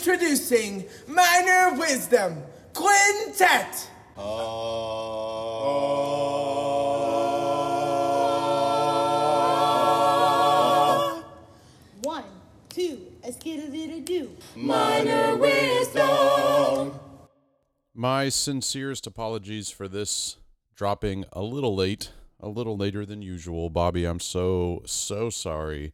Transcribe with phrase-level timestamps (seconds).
[0.00, 3.90] Introducing Minor Wisdom Quintet.
[4.16, 4.72] Oh.
[12.00, 12.24] One,
[12.70, 13.68] two, a skittle
[14.00, 14.30] do.
[14.56, 16.98] Minor wisdom.
[17.92, 20.38] My sincerest apologies for this
[20.74, 22.10] dropping a little late,
[22.40, 23.68] a little later than usual.
[23.68, 25.92] Bobby, I'm so, so sorry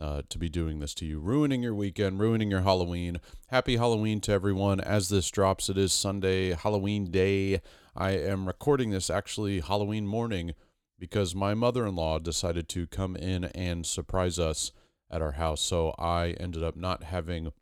[0.00, 3.20] uh, to be doing this to you, ruining your weekend, ruining your Halloween.
[3.48, 4.80] Happy Halloween to everyone.
[4.80, 7.60] As this drops, it is Sunday, Halloween day.
[7.94, 10.54] I am recording this actually Halloween morning
[10.98, 14.72] because my mother in law decided to come in and surprise us
[15.10, 15.60] at our house.
[15.60, 17.52] So I ended up not having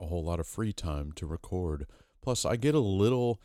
[0.00, 1.86] a whole lot of free time to record.
[2.22, 3.40] Plus, I get a little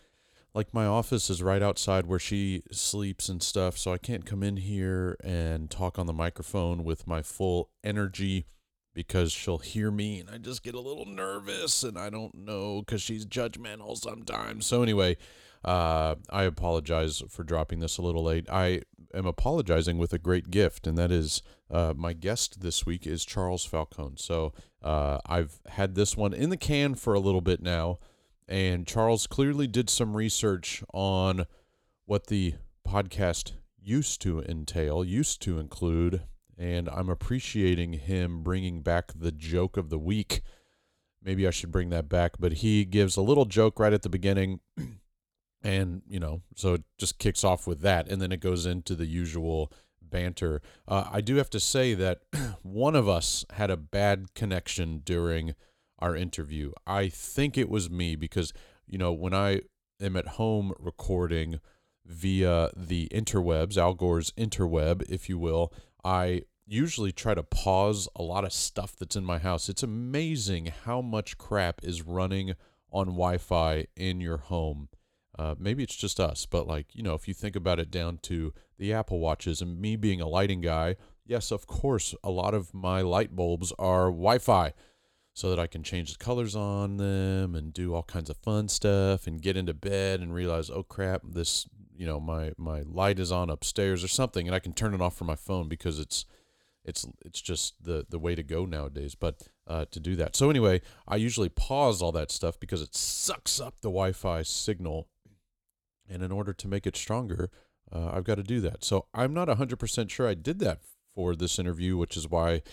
[0.54, 4.44] like my office is right outside where she sleeps and stuff, so I can't come
[4.44, 8.46] in here and talk on the microphone with my full energy
[8.94, 12.82] because she'll hear me and I just get a little nervous and I don't know
[12.82, 14.66] because she's judgmental sometimes.
[14.66, 15.16] So, anyway,
[15.63, 18.49] uh, I apologize for dropping this a little late.
[18.49, 18.82] I
[19.13, 23.24] am apologizing with a great gift, and that is uh, my guest this week is
[23.24, 24.15] Charles Falcone.
[24.18, 24.52] So,
[24.84, 27.99] uh, I've had this one in the can for a little bit now
[28.47, 31.45] and Charles clearly did some research on
[32.05, 32.55] what the
[32.87, 36.23] podcast used to entail, used to include,
[36.57, 40.41] and I'm appreciating him bringing back the joke of the week.
[41.23, 44.09] Maybe I should bring that back, but he gives a little joke right at the
[44.09, 44.59] beginning,
[45.63, 48.95] and you know, so it just kicks off with that, and then it goes into
[48.95, 50.62] the usual banter.
[50.87, 52.21] Uh, I do have to say that
[52.62, 55.55] one of us had a bad connection during
[56.02, 56.71] our interview.
[56.88, 58.54] I think it was me because,
[58.88, 59.62] you know, when I
[60.02, 61.60] am at home recording
[62.05, 65.72] via the interwebs, Al Gore's interweb, if you will,
[66.03, 69.69] I usually try to pause a lot of stuff that's in my house.
[69.69, 72.56] It's amazing how much crap is running
[72.91, 74.90] on Wi Fi in your home.
[75.38, 78.19] Uh, maybe it's just us, but like, you know, if you think about it down
[78.24, 82.54] to the Apple Watches and me being a lighting guy, yes, of course, a lot
[82.54, 84.74] of my light bulbs are Wi Fi
[85.34, 88.68] so that I can change the colors on them and do all kinds of fun
[88.68, 93.19] stuff and get into bed and realize, oh crap, this you know my my light
[93.19, 96.00] is on upstairs or something, and I can turn it off from my phone because
[96.00, 96.25] it's
[96.84, 99.16] it's it's just the the way to go nowadays.
[99.16, 102.96] But uh, to do that, so anyway, I usually pause all that stuff because it
[102.96, 105.08] sucks up the Wi-Fi signal,
[106.09, 107.50] and in order to make it stronger,
[107.92, 108.84] uh, I've got to do that.
[108.84, 110.81] So I'm not hundred percent sure I did that
[111.16, 112.63] for this interview, which is why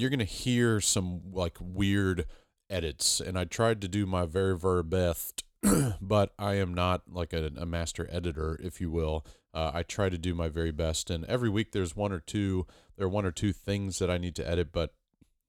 [0.00, 2.26] you're to hear some like weird
[2.70, 3.20] edits.
[3.20, 5.44] And I tried to do my very, very best,
[6.00, 9.24] but I am not like a, a master editor, if you will.
[9.54, 11.10] Uh, I try to do my very best.
[11.10, 12.66] And every week there's one or two,
[12.96, 14.94] there are one or two things that I need to edit, but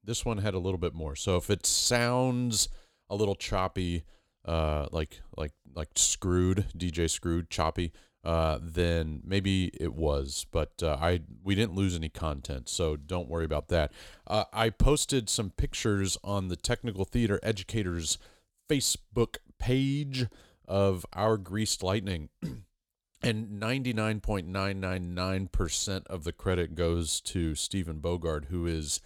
[0.04, 1.16] this one had a little bit more.
[1.16, 2.70] So if it sounds
[3.10, 4.04] a little choppy,
[4.46, 7.92] uh, like like like screwed, DJ screwed, choppy,
[8.24, 10.46] uh, then maybe it was.
[10.52, 13.92] But uh, I we didn't lose any content, so don't worry about that.
[14.28, 18.18] Uh, I posted some pictures on the Technical Theater Educators
[18.70, 20.28] Facebook page
[20.68, 22.30] of our greased lightning.
[23.22, 29.02] And 99.999% of the credit goes to Stephen Bogard, who is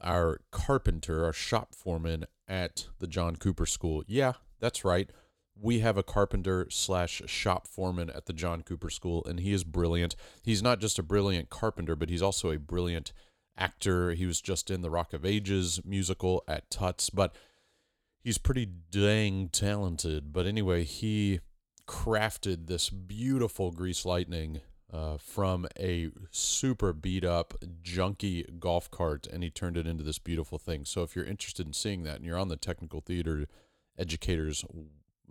[0.00, 4.02] our carpenter, our shop foreman at the John Cooper School.
[4.08, 5.08] Yeah, that's right
[5.60, 9.64] we have a carpenter slash shop foreman at the John Cooper School, and he is
[9.64, 10.16] brilliant.
[10.42, 13.12] He's not just a brilliant carpenter, but he's also a brilliant
[13.56, 14.12] actor.
[14.12, 17.34] He was just in the Rock of Ages musical at Tuts, but
[18.24, 20.32] he's pretty dang talented.
[20.32, 21.40] But anyway, he
[21.86, 24.60] crafted this beautiful grease lightning
[24.92, 30.18] uh, from a super beat up, junky golf cart, and he turned it into this
[30.18, 30.84] beautiful thing.
[30.84, 33.46] So if you're interested in seeing that and you're on the Technical Theater
[33.98, 34.64] Educators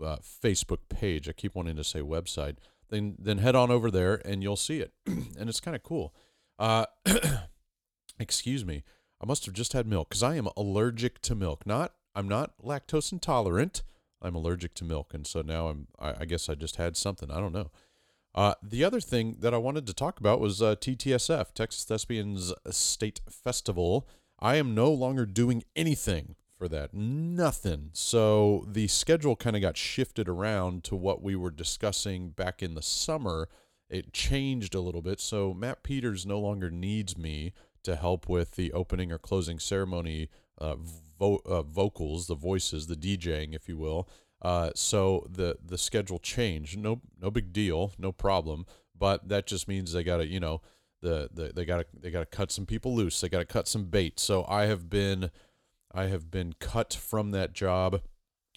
[0.02, 1.30] uh, Facebook page.
[1.30, 2.58] I keep wanting to say website.
[2.90, 6.14] Then then head on over there and you'll see it, and it's kind of cool.
[6.60, 6.86] Uh,
[8.20, 8.84] excuse me,
[9.22, 11.66] I must have just had milk because I am allergic to milk.
[11.66, 13.84] Not I'm not lactose intolerant.
[14.22, 15.88] I'm allergic to milk, and so now I'm.
[15.98, 17.32] I, I guess I just had something.
[17.32, 17.72] I don't know.
[18.34, 22.54] Uh, the other thing that I wanted to talk about was uh, TTSF, Texas Thespians
[22.70, 24.08] State Festival.
[24.40, 26.94] I am no longer doing anything for that.
[26.94, 27.90] Nothing.
[27.92, 32.76] So the schedule kind of got shifted around to what we were discussing back in
[32.76, 33.50] the summer.
[33.90, 35.20] It changed a little bit.
[35.20, 40.30] So Matt Peters no longer needs me to help with the opening or closing ceremony
[40.60, 40.76] uh,
[41.20, 44.08] vo- uh, vocals, the voices, the DJing, if you will.
[44.40, 46.78] Uh, so the the schedule changed.
[46.78, 48.68] No no big deal, no problem.
[48.96, 50.62] But that just means they got to you know
[51.02, 53.20] the, the they got to they got to cut some people loose.
[53.20, 54.20] They got to cut some bait.
[54.20, 55.32] So I have been
[55.94, 58.02] I have been cut from that job.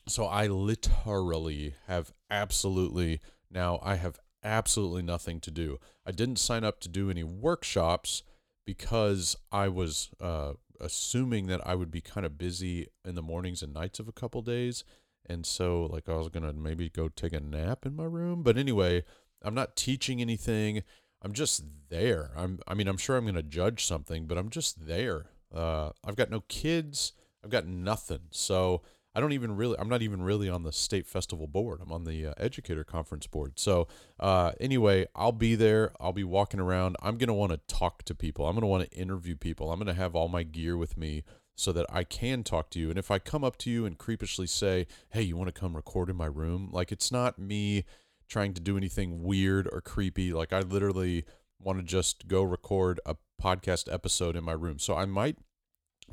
[0.07, 3.21] So I literally have absolutely
[3.51, 5.79] now I have absolutely nothing to do.
[6.05, 8.23] I didn't sign up to do any workshops
[8.67, 13.63] because I was uh, assuming that I would be kind of busy in the mornings
[13.63, 14.85] and nights of a couple days.
[15.27, 18.43] And so, like, I was going to maybe go take a nap in my room.
[18.43, 19.05] But anyway,
[19.43, 20.83] I'm not teaching anything.
[21.23, 22.31] I'm just there.
[22.37, 25.27] I'm, I mean, I'm sure I'm going to judge something, but I'm just there.
[25.55, 27.13] Uh, I've got no kids.
[27.44, 28.20] I've got nothing.
[28.31, 28.82] So
[29.14, 31.81] I don't even really, I'm not even really on the state festival board.
[31.81, 33.61] I'm on the uh, educator conference board.
[33.61, 33.87] So,
[34.19, 35.93] uh, anyway, I'll be there.
[36.00, 36.96] I'll be walking around.
[37.00, 38.46] I'm going to want to talk to people.
[38.46, 39.70] I'm going to want to interview people.
[39.70, 41.23] I'm going to have all my gear with me
[41.55, 42.91] so that I can talk to you.
[42.91, 45.76] And if I come up to you and creepishly say, hey, you want to come
[45.76, 46.70] record in my room?
[46.73, 47.85] Like, it's not me
[48.29, 50.32] trying to do anything weird or creepy.
[50.32, 51.25] Like, I literally
[51.61, 54.81] want to just go record a podcast episode in my room.
[54.81, 55.37] So I might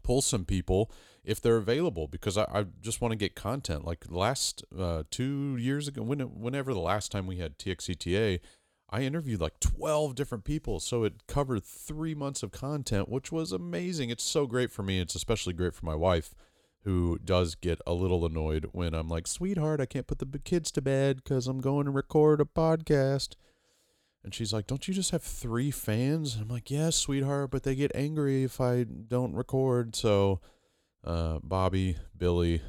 [0.04, 0.92] pull some people
[1.24, 3.86] if they're available because I, I just want to get content.
[3.86, 8.40] Like last uh, two years ago, when whenever the last time we had TXCTA,
[8.90, 10.80] I interviewed like 12 different people.
[10.80, 14.10] So it covered three months of content, which was amazing.
[14.10, 15.00] It's so great for me.
[15.00, 16.34] It's especially great for my wife,
[16.84, 20.72] who does get a little annoyed when I'm like, sweetheart, I can't put the kids
[20.72, 23.36] to bed because I'm going to record a podcast.
[24.24, 26.34] And she's like, Don't you just have three fans?
[26.36, 29.96] And I'm like, Yes, sweetheart, but they get angry if I don't record.
[29.96, 30.42] So
[31.03, 32.62] uh, Bobby, Billy,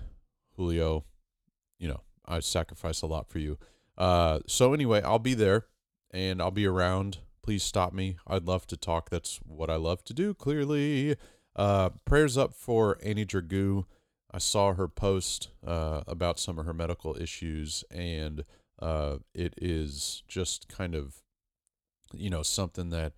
[0.57, 1.05] Julio,
[1.79, 3.59] you know, I sacrifice a lot for you.
[3.99, 5.67] Uh, so anyway, I'll be there
[6.11, 7.19] and I'll be around.
[7.43, 8.17] Please stop me.
[8.27, 9.11] I'd love to talk.
[9.11, 11.17] That's what I love to do, clearly.
[11.57, 13.85] Uh, prayers up for Annie Dragoo.
[14.31, 18.45] I saw her post uh, about some of her medical issues, and
[18.81, 21.17] uh, it is just kind of,
[22.15, 23.13] you know, something that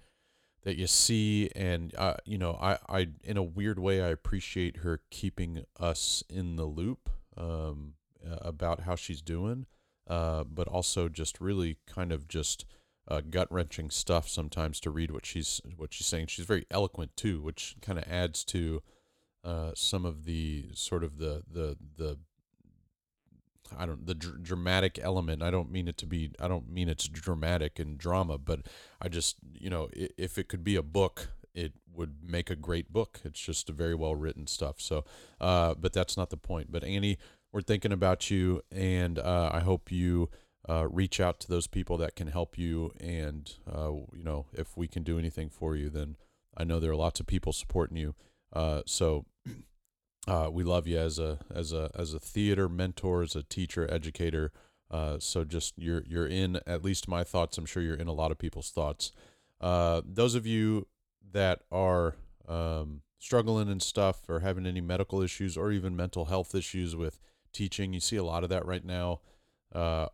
[0.65, 4.79] that you see and uh, you know I, I in a weird way i appreciate
[4.79, 7.95] her keeping us in the loop um,
[8.43, 9.67] about how she's doing
[10.09, 12.65] uh, but also just really kind of just
[13.09, 16.27] uh, gut wrenching stuff sometimes to read what she's what she's saying.
[16.27, 18.83] She's very eloquent too which kind of adds to
[19.43, 22.19] uh, some of the sort of the the the
[23.77, 25.43] I don't the dr- dramatic element.
[25.43, 26.33] I don't mean it to be.
[26.41, 28.61] I don't mean it's dramatic and drama, but
[29.01, 32.93] I just you know if it could be a book, it would make a great
[32.93, 33.21] book.
[33.25, 34.81] It's just a very well written stuff.
[34.81, 35.05] So,
[35.41, 36.71] uh, but that's not the point.
[36.71, 37.19] But Annie,
[37.53, 40.31] we're thinking about you, and uh, I hope you.
[40.67, 44.79] Uh, reach out to those people that can help you, and uh, you know if
[44.79, 46.17] we can do anything for you, then
[46.57, 48.15] I know there are lots of people supporting you.
[48.51, 49.27] Uh, so
[50.27, 53.91] uh, we love you as a as a as a theater mentor, as a teacher,
[53.93, 54.53] educator.
[54.91, 57.59] Uh, so just you're you're in at least my thoughts.
[57.59, 59.13] I'm sure you're in a lot of people's thoughts.
[59.61, 60.87] Uh, those of you
[61.33, 62.17] that are
[62.49, 67.19] um, struggling and stuff, or having any medical issues, or even mental health issues with
[67.53, 69.21] teaching, you see a lot of that right now.
[69.75, 70.07] Uh,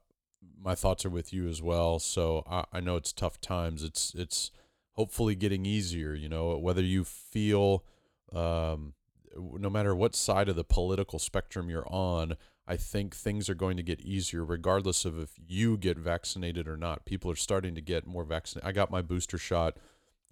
[0.63, 1.99] my thoughts are with you as well.
[1.99, 3.85] So I, I know it's tough times.
[3.85, 4.51] It's it's
[4.93, 6.15] hopefully getting easier.
[6.15, 7.85] You know whether you feel
[8.33, 8.95] um,
[9.37, 12.37] no matter what side of the political spectrum you're on,
[12.67, 16.77] I think things are going to get easier regardless of if you get vaccinated or
[16.77, 17.05] not.
[17.05, 18.69] People are starting to get more vaccinated.
[18.69, 19.77] I got my booster shot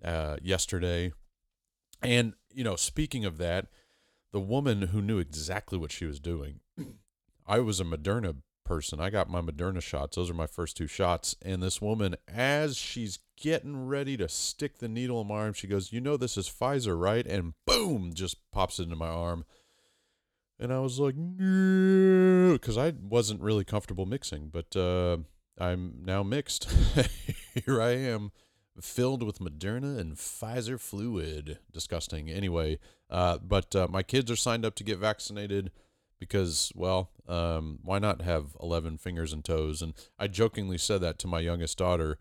[0.04, 1.12] uh, yesterday.
[2.02, 3.66] And, you know, speaking of that,
[4.32, 6.60] the woman who knew exactly what she was doing,
[7.46, 8.36] I was a Moderna
[8.68, 9.00] person.
[9.00, 10.16] I got my Moderna shots.
[10.16, 11.34] Those are my first two shots.
[11.42, 15.66] And this woman, as she's getting ready to stick the needle in my arm, she
[15.66, 17.26] goes, You know, this is Pfizer, right?
[17.26, 19.46] And boom, just pops it into my arm.
[20.60, 25.18] And I was like, because I wasn't really comfortable mixing, but uh,
[25.58, 26.68] I'm now mixed.
[27.64, 28.32] Here I am,
[28.80, 31.58] filled with Moderna and Pfizer fluid.
[31.72, 32.28] Disgusting.
[32.28, 35.70] Anyway, uh, but uh, my kids are signed up to get vaccinated
[36.18, 39.82] because, well, um, why not have 11 fingers and toes?
[39.82, 42.18] And I jokingly said that to my youngest daughter.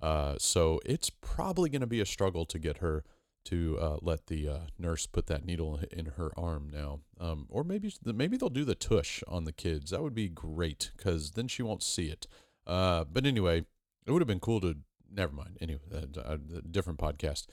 [0.00, 3.04] Uh, so it's probably going to be a struggle to get her
[3.44, 7.00] to uh, let the uh, nurse put that needle in her arm now.
[7.18, 9.90] Um, or maybe maybe they'll do the tush on the kids.
[9.90, 12.26] That would be great because then she won't see it.
[12.66, 13.64] Uh, but anyway,
[14.06, 14.76] it would have been cool to.
[15.12, 15.58] Never mind.
[15.60, 15.80] Anyway,
[16.24, 17.46] a different podcast.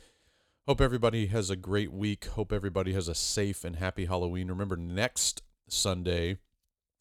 [0.68, 2.26] Hope everybody has a great week.
[2.26, 4.50] Hope everybody has a safe and happy Halloween.
[4.50, 6.38] Remember, next Sunday.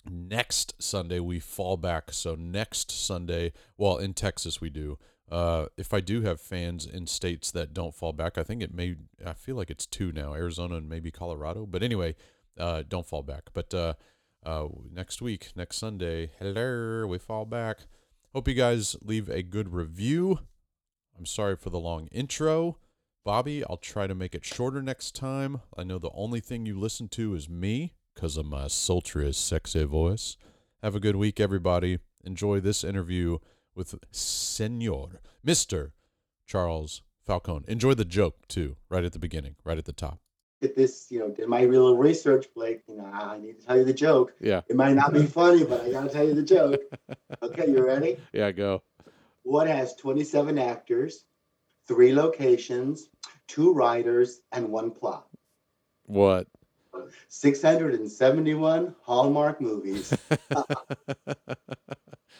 [0.08, 2.12] Next Sunday we fall back.
[2.12, 4.98] So next Sunday, well, in Texas we do.
[5.30, 8.72] Uh, if I do have fans in states that don't fall back, I think it
[8.72, 8.94] may.
[9.24, 11.66] I feel like it's two now: Arizona and maybe Colorado.
[11.66, 12.14] But anyway,
[12.58, 13.50] uh, don't fall back.
[13.52, 13.94] But uh,
[14.44, 17.80] uh, next week, next Sunday, hello, we fall back.
[18.32, 20.38] Hope you guys leave a good review.
[21.18, 22.78] I'm sorry for the long intro.
[23.24, 25.62] Bobby, I'll try to make it shorter next time.
[25.76, 29.84] I know the only thing you listen to is me because of my sultry, sexy
[29.84, 30.38] voice.
[30.82, 31.98] Have a good week, everybody.
[32.24, 33.38] Enjoy this interview
[33.74, 35.92] with Senor, Mr.
[36.46, 37.66] Charles Falcone.
[37.68, 40.18] Enjoy the joke, too, right at the beginning, right at the top.
[40.62, 42.80] Did this, you know, did my real research, Blake.
[42.88, 44.32] You know, I need to tell you the joke.
[44.40, 44.62] Yeah.
[44.66, 46.80] It might not be funny, but I gotta tell you the joke.
[47.42, 48.16] Okay, you ready?
[48.32, 48.82] Yeah, go.
[49.42, 51.24] What has 27 actors,
[51.86, 53.10] three locations,
[53.46, 55.26] two writers, and one plot?
[56.04, 56.46] What?
[57.28, 60.14] 671 Hallmark movies.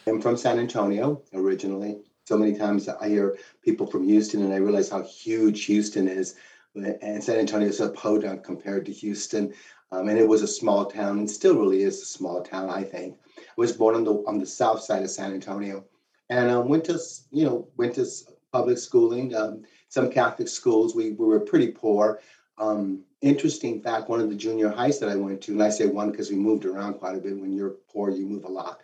[0.07, 1.99] I'm from San Antonio originally.
[2.25, 6.35] So many times I hear people from Houston and I realize how huge Houston is.
[6.75, 9.53] And San Antonio is a podunk compared to Houston.
[9.91, 12.83] Um, and it was a small town and still really is a small town, I
[12.83, 13.17] think.
[13.37, 15.85] I was born on the on the south side of San Antonio
[16.29, 16.99] and um, went to,
[17.31, 18.05] you know, went to
[18.51, 20.95] public schooling, um, some Catholic schools.
[20.95, 22.19] We, we were pretty poor.
[22.57, 25.85] Um, interesting fact, one of the junior highs that I went to, and I say
[25.85, 27.37] one because we moved around quite a bit.
[27.37, 28.79] When you're poor, you move a lot,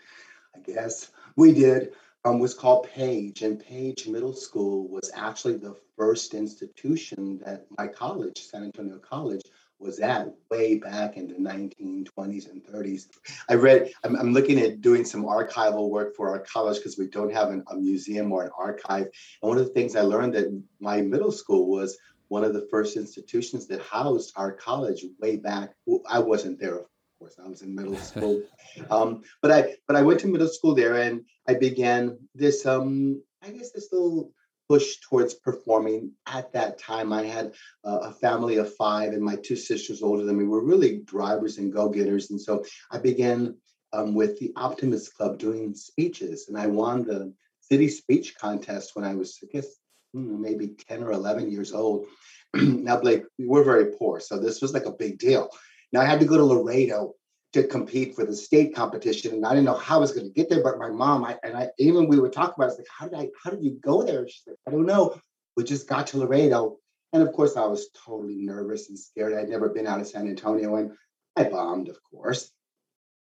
[0.56, 1.10] I guess.
[1.36, 1.94] We did,
[2.25, 3.42] um, was called Page.
[3.42, 9.42] And Page Middle School was actually the first institution that my college, San Antonio College,
[9.80, 13.08] was at way back in the 1920s and 30s.
[13.50, 17.08] I read, I'm, I'm looking at doing some archival work for our college because we
[17.08, 19.03] don't have an, a museum or an archive.
[19.42, 21.98] And one of the things I learned that my middle school was
[22.34, 25.75] one of the first institutions that housed our college way back.
[26.10, 26.88] I wasn't there, of
[27.20, 27.36] course.
[27.38, 28.42] I was in middle school,
[28.90, 32.66] um, but I but I went to middle school there, and I began this.
[32.66, 34.32] Um, I guess this little
[34.68, 36.12] push towards performing.
[36.25, 37.54] At that time, I had
[37.86, 41.60] uh, a family of five, and my two sisters older than me were really drivers
[41.60, 43.56] and go getters, and so I began
[43.94, 49.06] um, with the Optimist Club doing speeches, and I won the city speech contest when
[49.06, 49.68] I was, I guess,
[50.13, 52.05] maybe 10 or 11 years old.
[52.53, 55.50] now, Blake, we were very poor, so this was like a big deal.
[55.91, 57.13] Now I had to go to Laredo
[57.53, 60.34] to compete for the state competition, and I didn't know how I was going to
[60.34, 60.63] get there.
[60.63, 62.88] But my mom, I and I even we would talk about, it, I was like,
[62.98, 63.29] "How did I?
[63.43, 65.15] How did you go there?" She's like, "I don't know.
[65.55, 66.77] We just got to Laredo."
[67.13, 69.34] And of course, I was totally nervous and scared.
[69.34, 70.91] I'd never been out of San Antonio, and
[71.36, 72.51] I bombed, of course.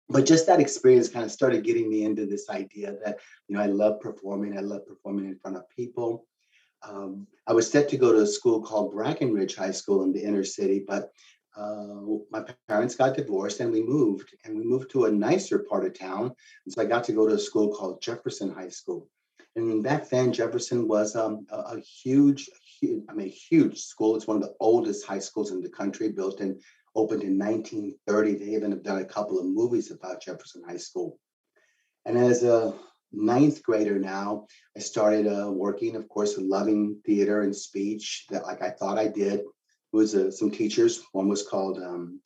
[0.07, 3.61] But just that experience kind of started getting me into this idea that you know
[3.61, 4.57] I love performing.
[4.57, 6.25] I love performing in front of people
[6.87, 10.23] um, I was set to go to a school called Brackenridge High School in the
[10.23, 11.11] inner city, but
[11.57, 15.85] uh, my parents got divorced and we moved, and we moved to a nicer part
[15.85, 16.33] of town.
[16.65, 19.07] And so I got to go to a school called Jefferson High School.
[19.55, 22.49] And back then, Jefferson was um, a, a, huge,
[22.79, 24.15] huge, I mean, huge school.
[24.15, 26.61] It's one of the oldest high schools in the country, built and
[26.93, 28.35] opened in 1930.
[28.35, 31.19] They even have done a couple of movies about Jefferson High School.
[32.05, 32.73] And as a
[33.15, 38.61] ninth grader now, I started uh, working, of course, loving theater and speech that like
[38.61, 39.39] I thought I did.
[39.39, 39.45] It
[39.91, 41.03] was uh, some teachers.
[41.11, 42.19] One was called um,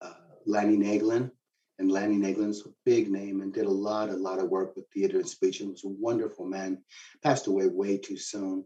[0.00, 0.12] uh,
[0.46, 1.30] Lanny Naglin.
[1.78, 4.84] And Lanny Naglin's a big name and did a lot, a lot of work with
[4.92, 6.82] theater and speech and was a wonderful man.
[7.22, 8.64] Passed away way too soon.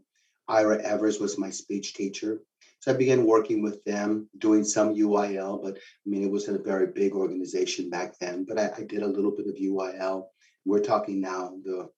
[0.49, 2.41] Ira Evers was my speech teacher.
[2.79, 6.63] So I began working with them, doing some UIL, but I mean, it wasn't a
[6.63, 10.25] very big organization back then, but I, I did a little bit of UIL
[10.65, 11.89] we're talking now the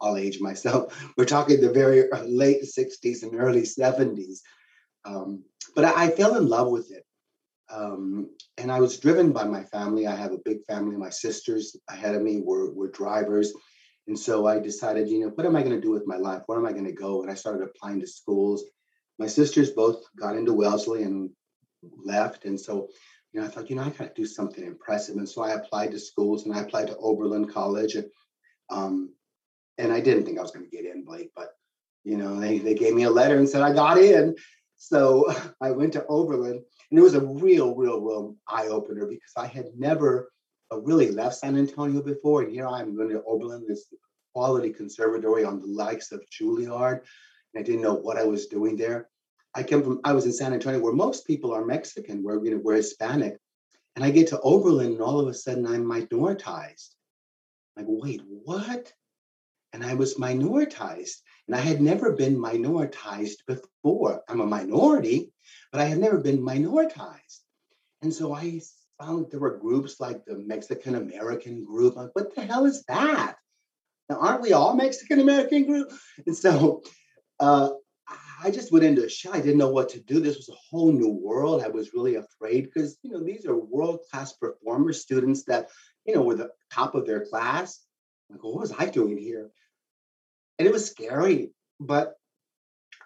[0.00, 0.98] I'll age myself.
[1.16, 4.40] We're talking the very late 60s and early 70s.
[5.04, 5.44] Um,
[5.74, 7.04] but I, I, fell in love with it.
[7.70, 10.06] Um, and I was driven by my family.
[10.06, 10.96] I have a big family.
[10.96, 13.52] My sisters ahead of me were, were drivers.
[14.06, 16.42] And so I decided, you know, what am I going to do with my life?
[16.46, 17.22] Where am I going to go?
[17.22, 18.64] And I started applying to schools.
[19.18, 21.30] My sisters both got into Wellesley and
[22.04, 22.44] left.
[22.44, 22.88] And so
[23.32, 25.16] you know, I thought, you know, I got to do something impressive.
[25.16, 27.94] And so I applied to schools and I applied to Oberlin College.
[27.94, 28.06] And,
[28.70, 29.14] um,
[29.76, 31.50] and I didn't think I was going to get in, Blake, but,
[32.04, 34.34] you know, they, they gave me a letter and said I got in.
[34.76, 39.32] So I went to Oberlin and it was a real, real, real eye opener because
[39.36, 40.30] I had never
[40.72, 42.42] uh, really left San Antonio before.
[42.42, 43.86] And here I'm going to Oberlin, this
[44.34, 47.00] quality conservatory on the likes of Juilliard.
[47.52, 49.08] And I didn't know what I was doing there.
[49.54, 52.52] I came from, I was in San Antonio where most people are Mexican, where you
[52.52, 53.38] know, we're Hispanic.
[53.96, 56.94] And I get to Oberlin and all of a sudden I'm minoritized.
[57.76, 58.92] Like, wait, what?
[59.72, 61.16] And I was minoritized.
[61.46, 64.22] And I had never been minoritized before.
[64.28, 65.32] I'm a minority,
[65.72, 67.40] but I had never been minoritized.
[68.02, 68.60] And so I
[69.00, 71.96] found there were groups like the Mexican American group.
[71.96, 73.36] Like, what the hell is that?
[74.08, 75.92] Now, aren't we all Mexican American group?
[76.26, 76.82] And so
[77.40, 77.70] uh,
[78.42, 79.34] I just went into a shell.
[79.34, 80.20] I didn't know what to do.
[80.20, 81.62] This was a whole new world.
[81.62, 85.68] I was really afraid because, you know, these are world class performers, students that,
[86.06, 87.80] you know, were the top of their class.
[88.30, 89.50] Like, what was I doing here?
[90.58, 92.14] And it was scary, but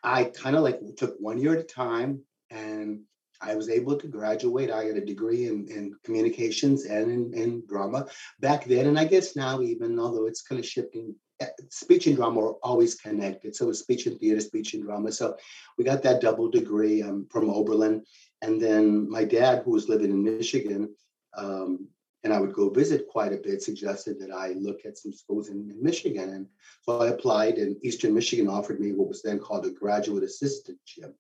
[0.02, 3.00] I kind of like took one year at a time and
[3.42, 4.70] I was able to graduate.
[4.70, 8.06] I had a degree in, in communications and in, in drama
[8.40, 8.86] back then.
[8.86, 12.54] And I guess now, even although it's kind of shifting, eh, speech and drama are
[12.62, 13.56] always connected.
[13.56, 15.10] So it's speech and theater, speech and drama.
[15.12, 15.36] So
[15.76, 18.04] we got that double degree um, from Oberlin.
[18.42, 20.94] And then my dad, who was living in Michigan,
[21.36, 21.88] um,
[22.24, 25.48] and I would go visit quite a bit, suggested that I look at some schools
[25.48, 26.30] in, in, Michigan.
[26.30, 26.46] And
[26.82, 31.14] so I applied, and Eastern Michigan offered me what was then called a graduate assistantship.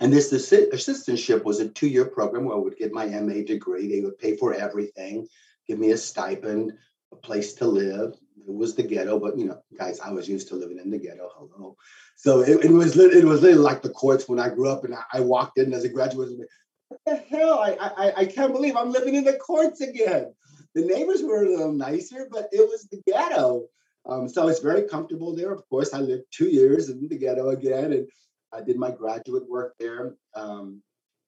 [0.00, 3.88] And this assistantship was a two year program where I would get my MA degree.
[3.88, 5.26] They would pay for everything,
[5.66, 6.72] give me a stipend,
[7.12, 8.14] a place to live.
[8.46, 10.98] It was the ghetto, but you know, guys, I was used to living in the
[10.98, 11.30] ghetto.
[11.36, 11.76] Hello.
[12.16, 14.94] So it, it was it was literally like the courts when I grew up and
[14.94, 16.48] I, I walked in as a graduate
[16.88, 17.58] what the hell?
[17.58, 20.34] I, I I can't believe I'm living in the courts again.
[20.74, 23.66] The neighbors were a little nicer, but it was the ghetto.
[24.06, 25.52] Um, so I was very comfortable there.
[25.52, 28.08] Of course, I lived two years in the ghetto again, and
[28.52, 30.82] I did my graduate work there um,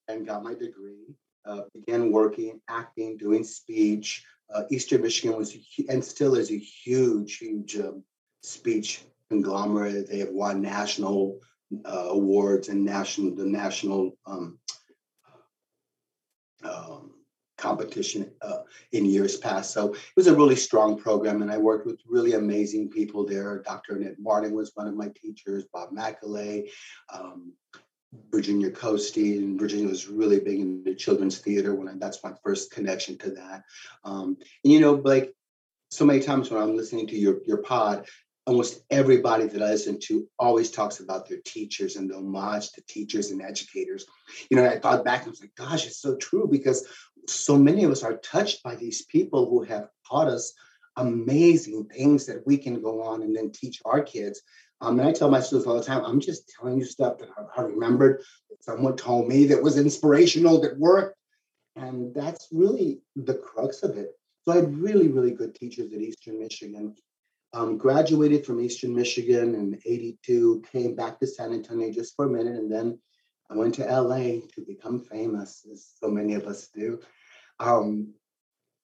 [0.09, 1.15] and got my degree.
[1.47, 4.25] Uh, began working, acting, doing speech.
[4.55, 5.57] Uh, Eastern Michigan was
[5.89, 8.05] and still is a huge, huge um,
[8.43, 10.09] speech conglomerate.
[10.09, 11.41] They have won national
[11.85, 14.59] uh, awards and national the national um,
[16.63, 17.13] um,
[17.61, 18.61] competition uh,
[18.93, 19.73] in years past.
[19.73, 23.63] So it was a really strong program, and I worked with really amazing people there.
[23.65, 23.97] Dr.
[23.97, 26.69] Annette Martin was one of my teachers, Bob McAlay,
[27.13, 27.53] um,
[28.31, 32.33] Virginia Koste, and Virginia was really big in the children's theater when I, that's my
[32.43, 33.63] first connection to that.
[34.05, 35.33] Um, and you know, like
[35.91, 38.07] so many times when I'm listening to your your pod,
[38.47, 42.83] almost everybody that I listen to always talks about their teachers and the homage to
[42.89, 44.07] teachers and educators.
[44.51, 46.87] You know, I thought back and I was like, gosh, it's so true because
[47.29, 50.53] so many of us are touched by these people who have taught us
[50.97, 54.43] amazing things that we can go on and then teach our kids.
[54.81, 57.29] Um, and I tell my students all the time, I'm just telling you stuff that
[57.37, 61.17] I, I remembered that someone told me that was inspirational, that worked.
[61.77, 64.11] And that's really the crux of it.
[64.45, 66.95] So I had really, really good teachers at Eastern Michigan
[67.53, 72.29] um, graduated from Eastern Michigan in 82, came back to San Antonio just for a
[72.29, 72.99] minute, and then
[73.51, 77.01] I went to LA to become famous, as so many of us do.
[77.59, 78.15] Um,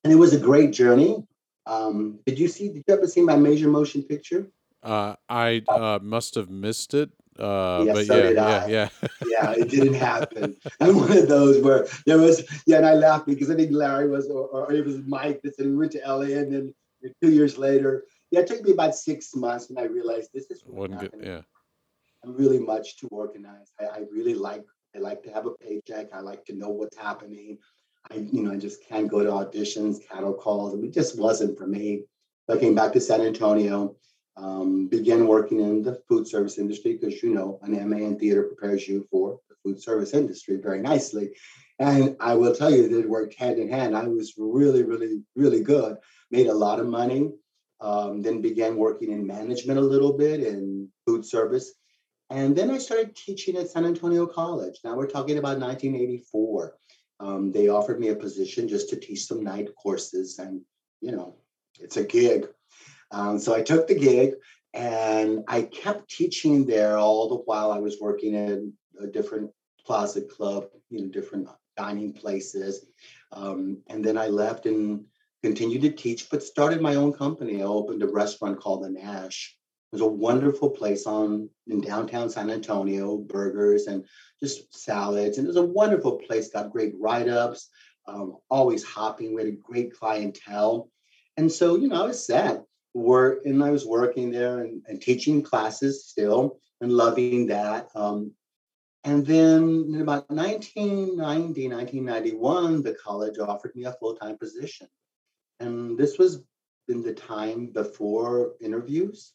[0.02, 1.24] and it was a great journey.
[1.66, 4.50] Um, did you see, did you ever see my major motion picture?
[4.82, 7.10] Uh, I uh, must have missed it.
[7.38, 8.88] Uh, yes, but so yeah, did yeah, yeah.
[9.26, 10.56] yeah, it didn't happen.
[10.80, 14.08] I'm one of those where there was, yeah, and I laughed because I think Larry
[14.08, 16.74] was, or, or it was Mike that said we went to LA and then
[17.22, 20.62] two years later, yeah, it took me about six months and I realized this is
[20.66, 21.12] really good.
[21.22, 21.42] Yeah.
[22.26, 23.72] Really much too organized.
[23.80, 24.64] I, I really like
[24.96, 26.12] I like to have a paycheck.
[26.12, 27.58] I like to know what's happening.
[28.10, 30.74] I, you know, I just can't go to auditions, cattle calls.
[30.74, 32.02] It just wasn't for me.
[32.48, 33.96] I came back to San Antonio,
[34.36, 38.42] um, began working in the food service industry because you know an MA in theater
[38.44, 41.30] prepares you for the food service industry very nicely.
[41.78, 43.96] And I will tell you that it worked hand in hand.
[43.96, 45.96] I was really, really, really good.
[46.30, 47.30] Made a lot of money.
[47.80, 51.74] Um, then began working in management a little bit in food service.
[52.30, 54.80] And then I started teaching at San Antonio College.
[54.82, 56.76] Now we're talking about 1984.
[57.20, 60.60] Um, they offered me a position just to teach some night courses, and
[61.00, 61.36] you know,
[61.80, 62.48] it's a gig.
[63.10, 64.34] Um, so I took the gig,
[64.74, 69.50] and I kept teaching there all the while I was working in a different
[69.84, 72.86] plaza club, you know, different dining places.
[73.32, 75.04] Um, and then I left and
[75.42, 77.62] continued to teach, but started my own company.
[77.62, 79.56] I opened a restaurant called the Nash.
[79.96, 84.04] Was a wonderful place on in downtown San Antonio, burgers and
[84.38, 85.38] just salads.
[85.38, 87.70] And it was a wonderful place, got great write-ups,
[88.06, 89.34] um, always hopping.
[89.34, 90.90] We had a great clientele.
[91.38, 92.62] And so, you know, I was set.
[92.92, 97.88] Work and I was working there and, and teaching classes still and loving that.
[97.94, 98.32] Um,
[99.02, 104.88] and then in about 1990, 1991, the college offered me a full-time position.
[105.58, 106.42] And this was
[106.88, 109.32] in the time before interviews,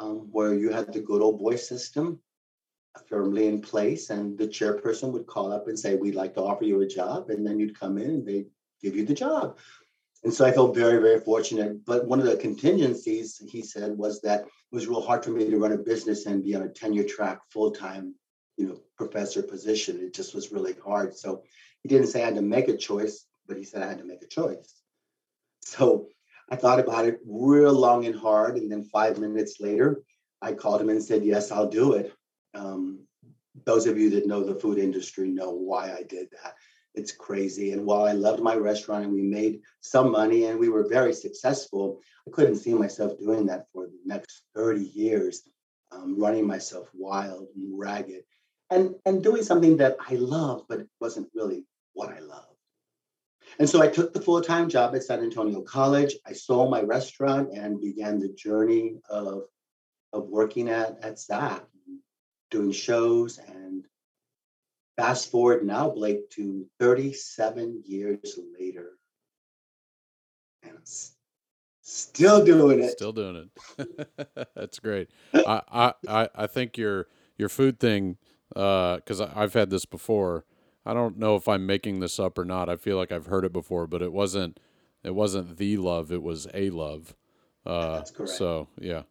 [0.00, 2.20] um, where you had the good old boy system
[3.08, 6.64] firmly in place, and the chairperson would call up and say, We'd like to offer
[6.64, 7.30] you a job.
[7.30, 8.50] And then you'd come in and they'd
[8.82, 9.58] give you the job.
[10.24, 11.84] And so I felt very, very fortunate.
[11.84, 15.48] But one of the contingencies, he said, was that it was real hard for me
[15.48, 18.14] to run a business and be on a tenure track full time,
[18.56, 20.00] you know, professor position.
[20.00, 21.16] It just was really hard.
[21.16, 21.42] So
[21.82, 24.04] he didn't say I had to make a choice, but he said I had to
[24.04, 24.74] make a choice.
[25.60, 26.08] So
[26.50, 28.56] I thought about it real long and hard.
[28.56, 30.02] And then five minutes later,
[30.42, 32.12] I called him and said, Yes, I'll do it.
[32.54, 33.00] Um,
[33.64, 36.54] those of you that know the food industry know why I did that.
[36.94, 37.72] It's crazy.
[37.72, 41.12] And while I loved my restaurant and we made some money and we were very
[41.12, 45.42] successful, I couldn't see myself doing that for the next 30 years.
[45.92, 48.24] um, running myself wild and ragged,
[48.70, 52.55] and and doing something that I love, but it wasn't really what I love.
[53.58, 56.14] And so I took the full time job at San Antonio College.
[56.26, 59.44] I sold my restaurant and began the journey of
[60.12, 61.64] of working at at SAC,
[62.50, 63.84] doing shows and
[64.96, 68.92] fast forward now, Blake, to 37 years later.
[70.62, 70.78] And
[71.82, 72.92] still doing it.
[72.92, 74.48] Still doing it.
[74.54, 75.10] That's great.
[75.34, 78.16] I, I, I, think your your food thing,
[78.54, 80.44] uh, because I've had this before.
[80.86, 82.68] I don't know if I'm making this up or not.
[82.68, 84.60] I feel like I've heard it before, but it wasn't.
[85.02, 86.10] It wasn't the love.
[86.12, 87.14] It was a love.
[87.64, 88.32] Uh, That's correct.
[88.32, 89.02] So yeah,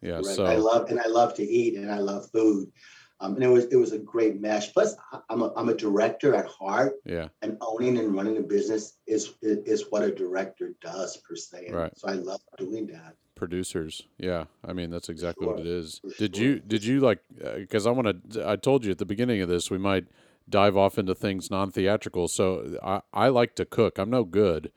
[0.00, 0.20] yeah.
[0.20, 0.36] Correct.
[0.36, 2.72] So I love and I love to eat and I love food.
[3.20, 4.72] Um, and it was it was a great mesh.
[4.72, 4.94] Plus,
[5.28, 9.34] I'm a, I'm a director at heart, yeah, and owning and running a business is
[9.42, 11.70] is, what a director does per se.
[11.72, 11.92] Right.
[11.96, 13.16] So I love doing that.
[13.34, 14.06] producers.
[14.18, 16.00] Yeah, I mean that's exactly what it is.
[16.00, 16.44] For Did sure.
[16.44, 17.18] you did you like?
[17.56, 18.48] Because I want to.
[18.48, 20.06] I told you at the beginning of this we might
[20.48, 22.28] dive off into things non theatrical.
[22.28, 23.98] So I I like to cook.
[23.98, 24.72] I'm no good.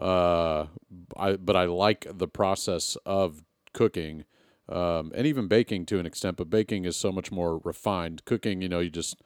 [0.00, 0.66] Uh,
[1.16, 4.24] I but I like the process of cooking.
[4.66, 8.24] Um, and even baking to an extent, but baking is so much more refined.
[8.24, 9.20] Cooking, you know, you just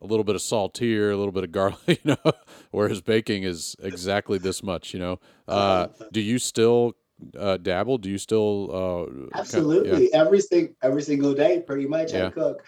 [0.00, 2.32] a little bit of salt here, a little bit of garlic, you know,
[2.72, 5.20] whereas baking is exactly this much, you know.
[5.46, 6.94] Uh, do you still
[7.38, 7.98] uh, dabble?
[7.98, 12.12] Do you still uh, kind- Absolutely, every sing, every single day, pretty much.
[12.12, 12.26] Yeah.
[12.26, 12.64] I cook.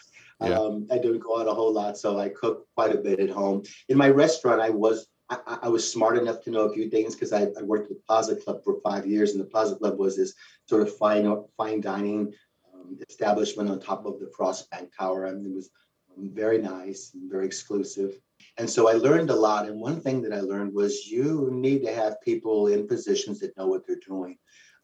[0.49, 0.59] Yeah.
[0.59, 3.31] Um, I don't go out a whole lot, so I cook quite a bit at
[3.31, 3.63] home.
[3.89, 6.91] In my restaurant, I was I, I- I was smart enough to know a few
[6.91, 9.77] things because I, I worked at the Plaza Club for five years, and the Plaza
[9.77, 10.35] Club was this
[10.69, 11.27] sort of fine
[11.57, 12.33] fine dining
[12.73, 15.71] um, establishment on top of the Frost Bank Tower, and it was
[16.17, 18.19] um, very nice and very exclusive.
[18.59, 19.67] And so I learned a lot.
[19.67, 23.57] And one thing that I learned was you need to have people in positions that
[23.57, 24.37] know what they're doing,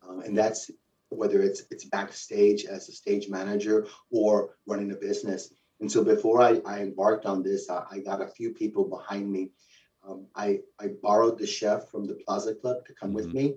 [0.09, 0.71] um, and that's
[1.11, 5.53] whether it's it's backstage as a stage manager or running a business.
[5.81, 9.31] And so before I, I embarked on this, I, I got a few people behind
[9.31, 9.51] me.
[10.07, 13.55] Um, I I borrowed the chef from the Plaza Club to come with me.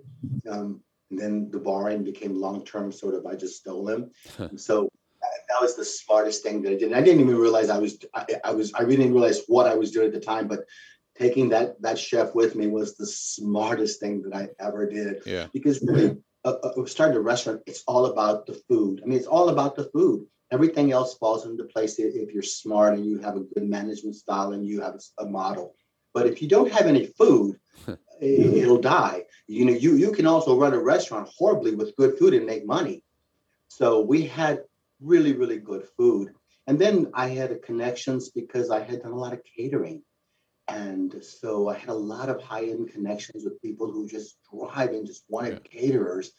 [0.50, 3.26] Um, and then the borrowing became long term, sort of.
[3.26, 4.12] I just stole him.
[4.58, 4.90] So
[5.22, 6.84] that, that was the smartest thing that I did.
[6.84, 9.68] And I didn't even realize I was I, I was I really didn't realize what
[9.68, 10.66] I was doing at the time, but
[11.18, 15.48] taking that that chef with me was the smartest thing that I ever did yeah,
[15.54, 19.02] because really, uh, uh, starting a restaurant, it's all about the food.
[19.04, 20.28] I mean, it's all about the food.
[20.52, 24.52] Everything else falls into place if you're smart and you have a good management style
[24.52, 25.76] and you have a model.
[26.14, 27.60] But if you don't have any food,
[28.22, 29.24] it'll die.
[29.48, 32.66] You know, you you can also run a restaurant horribly with good food and make
[32.66, 33.04] money.
[33.68, 34.64] So we had
[35.02, 36.34] really really good food,
[36.68, 40.04] and then I had a connections because I had done a lot of catering.
[40.68, 44.92] And so I had a lot of high end connections with people who just drive
[44.92, 46.32] and just wanted caterers.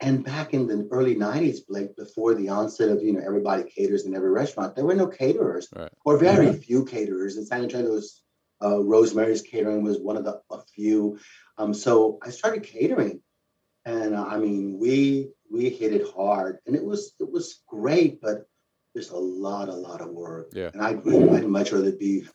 [0.00, 4.06] And back in the early 90s, Blake, before the onset of, you know, everybody caters
[4.06, 5.92] in every restaurant, there were no caterers right.
[6.04, 7.36] or very few caterers.
[7.36, 8.22] In San Antonio's
[8.62, 11.18] uh, Rosemary's Catering was one of the a few.
[11.58, 13.20] Um, so I started catering.
[13.84, 18.20] And uh, I mean, we we hit it hard and it was it was great,
[18.20, 18.46] but
[18.94, 20.48] there's a lot, a lot of work.
[20.52, 20.70] Yeah.
[20.72, 22.26] And I'd, I'd much rather be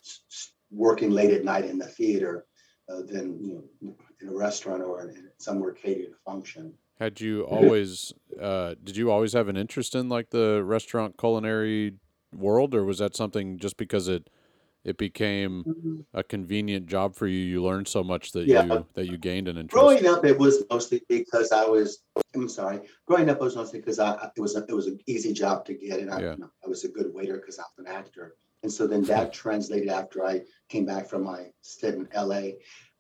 [0.76, 2.46] working late at night in the theater
[2.90, 6.74] uh, than you know in a restaurant or in, somewhere catering a function.
[7.00, 8.14] Had you always?
[8.40, 11.94] Uh, did you always have an interest in like the restaurant culinary
[12.34, 14.30] world, or was that something just because it
[14.84, 17.40] it became a convenient job for you?
[17.40, 18.64] You learned so much that Yeah.
[18.64, 19.82] you that you gained an interest.
[19.82, 22.04] Growing up, it was mostly because I was.
[22.36, 22.82] I'm sorry.
[23.08, 25.66] Growing up, it was mostly because I it was a, it was an easy job
[25.66, 26.36] to get, and I, Yeah.
[26.64, 28.36] I was a good waiter because I was an actor.
[28.64, 32.52] And so then that translated after I came back from my stint in LA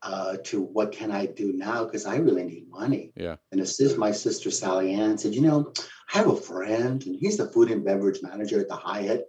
[0.01, 1.83] uh, to what can I do now?
[1.83, 3.11] Because I really need money.
[3.15, 3.37] Yeah.
[3.51, 5.73] And assist my sister Sally Ann said, you know,
[6.13, 9.25] I have a friend, and he's the food and beverage manager at the Hyatt.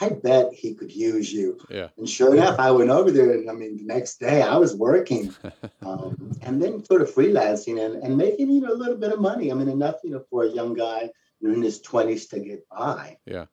[0.00, 1.58] I bet he could use you.
[1.68, 1.88] Yeah.
[1.98, 4.74] And sure enough, I went over there, and I mean, the next day I was
[4.74, 5.34] working,
[5.82, 9.20] um, and then sort of freelancing and, and making you know a little bit of
[9.20, 9.50] money.
[9.50, 11.10] I mean, enough you know for a young guy
[11.42, 13.18] in his twenties to get by.
[13.26, 13.46] Yeah,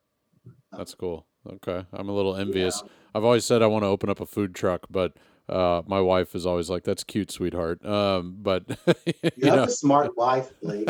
[0.71, 1.25] that's cool.
[1.45, 2.81] Okay, I'm a little envious.
[3.13, 5.17] I've always said I want to open up a food truck, but
[5.49, 8.65] uh, my wife is always like, "That's cute, sweetheart." Um, but
[9.05, 10.89] You, you have know, a smart wife, Blake.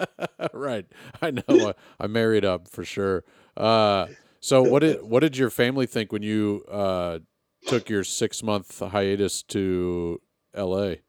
[0.52, 0.86] right?
[1.20, 1.42] I know.
[1.48, 3.24] I, I married up for sure.
[3.56, 4.06] Uh,
[4.40, 7.18] so what did what did your family think when you uh,
[7.66, 10.20] took your six month hiatus to
[10.54, 11.00] L.A.?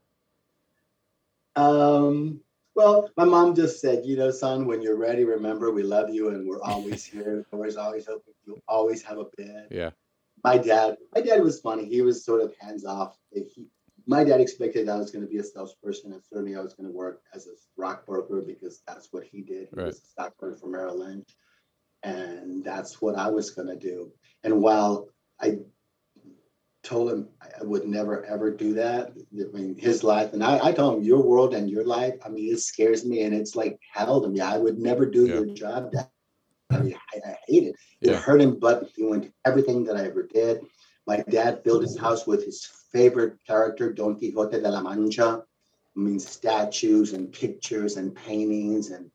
[1.56, 2.42] Um,
[2.76, 6.30] well, my mom just said, you know, son, when you're ready, remember we love you
[6.30, 7.46] and we're always here.
[7.52, 8.34] Doors always open.
[8.46, 9.68] You always have a bed.
[9.70, 9.92] Yeah,
[10.43, 11.86] My dad, my dad was funny.
[11.86, 13.17] He was sort of hands off.
[13.32, 13.67] He,
[14.08, 16.89] my dad expected I was going to be a salesperson, and certainly I was going
[16.89, 19.69] to work as a stockbroker because that's what he did.
[19.69, 19.88] He Right.
[19.88, 21.30] was a stockbroker for Merrill Lynch.
[22.04, 24.12] and that's what I was going to do.
[24.43, 25.08] And while
[25.39, 25.60] I
[26.84, 30.71] told him I would never ever do that, I mean, his life, and I, I
[30.71, 33.80] told him, your world and your life, I mean, it scares me and it's like
[33.93, 34.39] hell to me.
[34.39, 35.36] I would never do Yeah.
[35.36, 35.91] your job.
[35.91, 36.10] That
[36.74, 37.76] I, mean, I, I hate it.
[38.02, 38.20] It Yeah.
[38.20, 40.62] hurt him, but he went everything that I ever did.
[41.08, 45.44] My dad built his house with his favorite character, Don Quixote de la Mancha.
[45.96, 49.12] I mean, statues and pictures and paintings and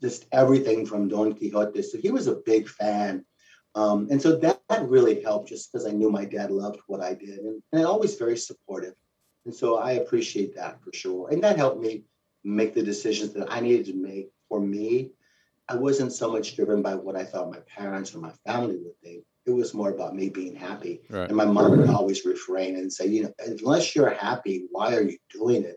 [0.00, 1.82] just everything from Don Quixote.
[1.82, 3.24] So he was a big fan.
[3.74, 7.00] Um, and so that, that really helped just because I knew my dad loved what
[7.00, 8.94] I did and, and always very supportive.
[9.44, 11.28] And so I appreciate that for sure.
[11.30, 12.04] And that helped me
[12.44, 15.10] make the decisions that I needed to make for me.
[15.68, 18.98] I wasn't so much driven by what I thought my parents or my family would
[19.02, 19.24] think.
[19.46, 21.02] It was more about me being happy.
[21.08, 21.28] Right.
[21.28, 25.02] And my mom would always refrain and say, you know, unless you're happy, why are
[25.02, 25.76] you doing it?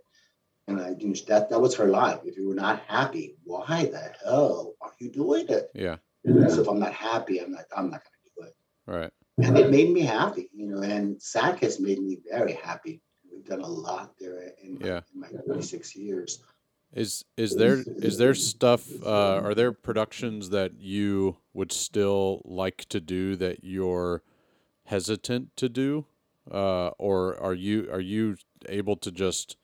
[0.67, 2.19] And I you know, that that was her life.
[2.23, 5.69] If you were not happy, why the hell are you doing it?
[5.73, 5.97] Yeah.
[6.25, 8.56] So if I'm not happy, I'm not I'm not gonna do it.
[8.86, 9.12] Right.
[9.43, 13.02] And it made me happy, you know, and SAC has made me very happy.
[13.32, 15.02] We've done a lot there in, Yeah.
[15.13, 16.43] in my 36 years.
[16.93, 19.02] Is is there is there stuff?
[19.04, 24.23] Uh, are there productions that you would still like to do that you're
[24.86, 26.08] hesitant to do,
[26.52, 29.56] uh, or are you are you able to just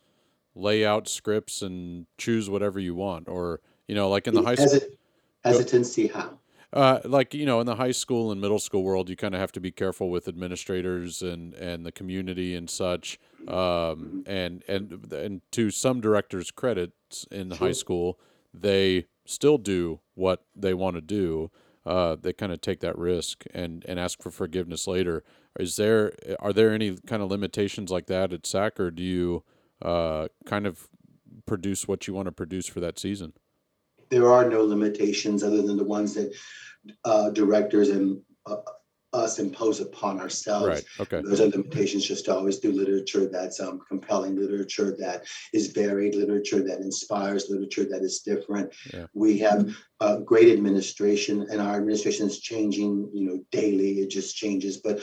[0.54, 4.56] lay out scripts and choose whatever you want, or you know, like in the high
[4.56, 4.68] school?
[4.68, 4.98] Hesit-
[5.44, 6.40] hesitancy how?
[6.76, 9.40] Uh, like you know, in the high school and middle school world, you kind of
[9.40, 13.18] have to be careful with administrators and and the community and such.
[13.48, 18.20] Um, and and and to some directors' credits in high school,
[18.54, 21.50] they still do what they want to do.
[21.86, 25.24] Uh, they kind of take that risk and and ask for forgiveness later.
[25.58, 29.44] Is there are there any kind of limitations like that at SAC, or do you
[29.82, 30.90] uh, kind of
[31.46, 33.32] produce what you want to produce for that season?
[34.10, 36.34] There are no limitations other than the ones that
[37.04, 38.58] uh, directors and uh,
[39.16, 40.68] us impose upon ourselves.
[40.68, 40.84] Right.
[41.00, 41.22] Okay.
[41.24, 46.16] Those are limitations just to always do literature that's um, compelling, literature that is varied,
[46.16, 48.74] literature that inspires, literature that is different.
[48.94, 49.08] Yeah.
[49.14, 54.00] We have uh, great administration, and our administration is changing, you know, daily.
[54.00, 55.00] It just changes, but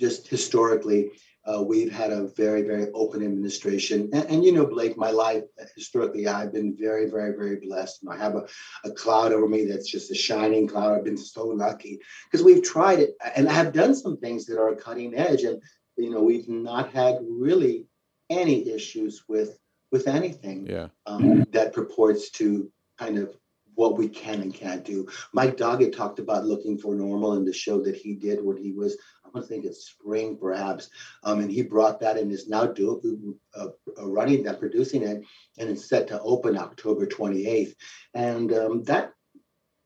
[0.00, 1.12] just historically,
[1.46, 4.08] uh, we've had a very, very open administration.
[4.12, 5.44] And, and, you know, Blake, my life
[5.76, 8.02] historically, I've been very, very, very blessed.
[8.02, 8.46] And I have a,
[8.84, 10.94] a cloud over me that's just a shining cloud.
[10.94, 14.58] I've been so lucky because we've tried it and I have done some things that
[14.60, 15.42] are cutting edge.
[15.42, 15.62] And,
[15.96, 17.86] you know, we've not had really
[18.30, 19.58] any issues with
[19.92, 20.88] with anything Yeah.
[21.06, 23.36] um, that purports to kind of
[23.76, 25.06] what we can and can't do.
[25.32, 28.72] Mike Doggett talked about looking for normal in the show that he did when he
[28.72, 28.96] was,
[29.42, 30.90] Think it's spring perhaps,
[31.24, 33.68] um, and he brought that and is now doing uh,
[33.98, 35.22] uh, running that, producing it,
[35.58, 37.74] and it's set to open October 28th.
[38.14, 39.12] And um, that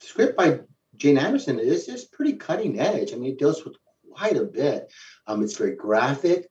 [0.00, 0.60] script by
[0.96, 3.12] Jane Anderson is just pretty cutting edge.
[3.12, 3.76] I mean, it deals with
[4.12, 4.92] quite a bit.
[5.26, 6.48] Um, it's very graphic.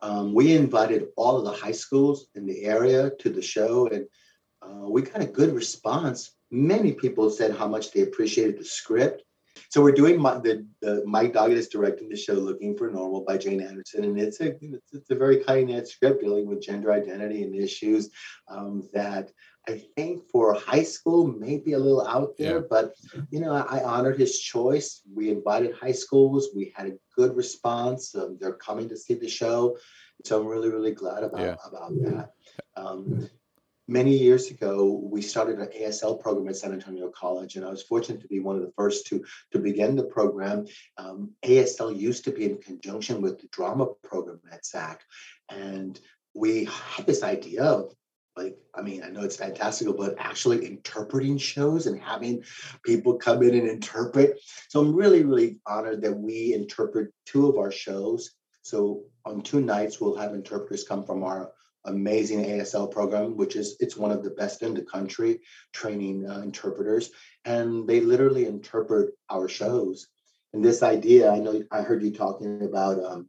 [0.00, 4.06] Um, we invited all of the high schools in the area to the show, and
[4.62, 6.32] uh, we got a good response.
[6.50, 9.22] Many people said how much they appreciated the script.
[9.70, 13.24] So we're doing my, the, the Mike Doggett is directing the show "Looking for Normal"
[13.26, 16.92] by Jane Anderson, and it's a it's, a very cutting edge script dealing with gender
[16.92, 18.10] identity and issues
[18.48, 19.30] um, that
[19.68, 22.58] I think for high school may be a little out there.
[22.58, 22.66] Yeah.
[22.70, 22.94] But
[23.30, 25.02] you know, I, I honored his choice.
[25.14, 26.48] We invited high schools.
[26.54, 28.14] We had a good response.
[28.14, 29.76] Um, they're coming to see the show,
[30.24, 31.56] so I'm really really glad about Yeah.
[31.66, 32.30] about that.
[32.76, 33.28] Um,
[33.88, 37.82] many years ago, we started an ASL program at San Antonio College, and I was
[37.82, 40.66] fortunate to be one of the first to, to begin the program.
[40.98, 45.02] Um, ASL used to be in conjunction with the drama program at SAC,
[45.48, 45.98] and
[46.34, 47.94] we had this idea of
[48.36, 52.44] like, I mean, I know it's fantastical, but actually interpreting shows and having
[52.84, 54.38] people come in and interpret.
[54.68, 58.30] So I'm really, really honored that we interpret two of our shows.
[58.62, 61.50] So on two nights, we'll have interpreters come from our
[61.88, 65.40] amazing ASL program, which is it's one of the best in the country,
[65.72, 67.10] training uh, interpreters,
[67.44, 70.08] and they literally interpret our shows.
[70.52, 73.28] And this idea, I know I heard you talking about um,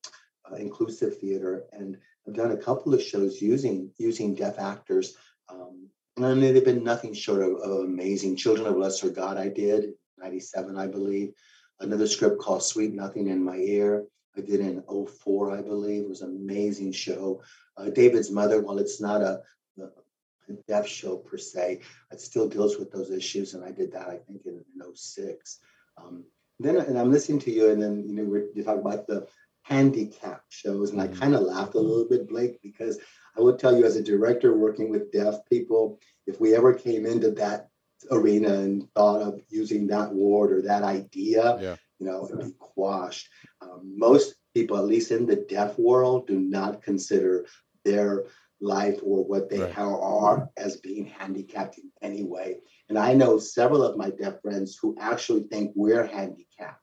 [0.50, 5.16] uh, inclusive theater, and I've done a couple of shows using using deaf actors,
[5.50, 8.36] um, and they've been nothing short of, of amazing.
[8.36, 11.34] Children of Lesser God, I did '97, I believe.
[11.82, 14.06] Another script called Sweet Nothing in My Ear.
[14.40, 16.04] I did in 04, I believe.
[16.04, 17.42] It was an amazing show.
[17.78, 19.42] Uh, David's Mother, while it's not a,
[19.80, 23.54] a deaf show per se, it still deals with those issues.
[23.54, 25.60] And I did that, I think, in, in 06.
[25.98, 26.24] Um,
[26.60, 29.28] then, and I'm listening to you, and then, you know, we're, you talk about the
[29.64, 30.92] handicap shows.
[30.92, 33.00] And I kind of laughed a little bit, Blake, because
[33.38, 37.06] I will tell you, as a director working with deaf people, if we ever came
[37.06, 37.70] into that
[38.12, 41.76] arena and thought of using that word or that idea, Yeah.
[42.00, 43.28] You know, it'd be quashed.
[43.62, 47.46] Um, most people, at least in the deaf world, do not consider
[47.86, 48.26] their
[48.62, 49.78] life or what they Right.
[49.78, 52.62] are, as being handicapped in any way.
[52.90, 56.82] And I know several of my deaf friends who actually think we're handicapped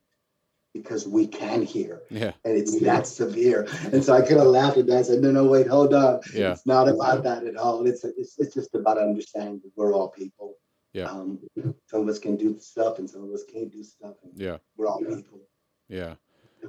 [0.72, 2.32] because we can hear Yeah.
[2.44, 3.66] and it's that severe.
[3.92, 4.98] And so I kind of laughed at that.
[4.98, 6.20] I said, no, no, wait, hold on.
[6.34, 6.52] Yeah.
[6.52, 7.86] It's not about that at all.
[7.86, 10.56] It's, it's, it's just about understanding that we're all people.
[10.96, 11.10] Yeah.
[11.10, 11.40] Um,
[11.88, 14.14] some of us can do stuff and some of us can't do stuff.
[14.34, 14.56] Yeah.
[14.78, 15.40] We're all people.
[15.88, 16.14] Yeah.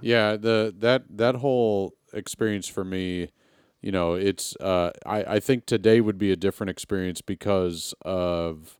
[0.01, 3.29] Yeah, the that that whole experience for me,
[3.81, 8.77] you know, it's uh I I think today would be a different experience because of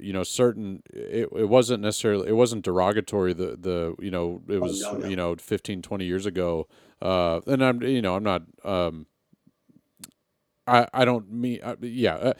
[0.00, 4.60] you know certain it, it wasn't necessarily it wasn't derogatory the the you know it
[4.60, 5.06] was no, no.
[5.06, 6.66] you know 15 20 years ago
[7.02, 9.06] uh and I'm you know I'm not um
[10.66, 12.32] I I don't mean uh, yeah uh,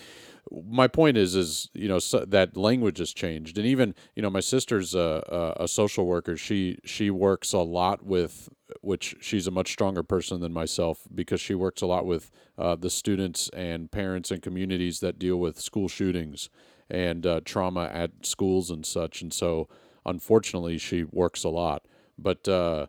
[0.51, 3.59] my point is is you know so, that language has changed.
[3.59, 6.37] And even you know my sister's a, a, a social worker.
[6.37, 8.49] She she works a lot with
[8.81, 12.75] which she's a much stronger person than myself because she works a lot with uh,
[12.75, 16.49] the students and parents and communities that deal with school shootings
[16.91, 19.21] and uh, trauma at schools and such.
[19.23, 19.69] And so
[20.07, 21.85] unfortunately she works a lot.
[22.19, 22.87] But uh,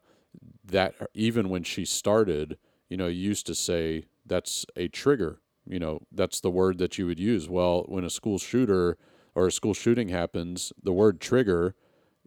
[0.66, 2.58] that even when she started,
[2.90, 5.40] you know, used to say that's a trigger.
[5.66, 7.48] You know, that's the word that you would use.
[7.48, 8.98] Well, when a school shooter
[9.34, 11.76] or a school shooting happens, the word trigger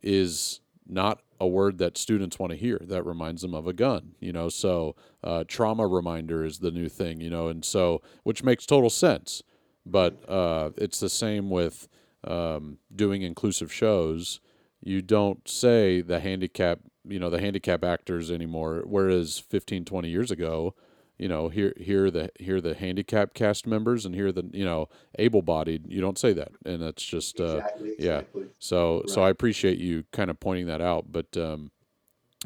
[0.02, 2.80] is not a word that students want to hear.
[2.82, 4.48] That reminds them of a gun, you know.
[4.48, 8.90] So, uh, trauma reminder is the new thing, you know, and so which makes total
[8.90, 9.42] sense.
[9.84, 11.88] But uh, it's the same with
[12.24, 14.40] um, doing inclusive shows.
[14.82, 18.82] You don't say the handicap, you know, the handicap actors anymore.
[18.84, 20.74] Whereas 15, 20 years ago,
[21.18, 24.48] you know, here here are the here are the handicap cast members and here the
[24.52, 25.86] you know able bodied.
[25.88, 27.94] You don't say that, and that's just uh, Exactly.
[27.98, 28.18] yeah.
[28.18, 28.46] Exactly.
[28.58, 29.28] so so Right.
[29.28, 31.12] I appreciate you kind of pointing that out.
[31.12, 31.70] But um,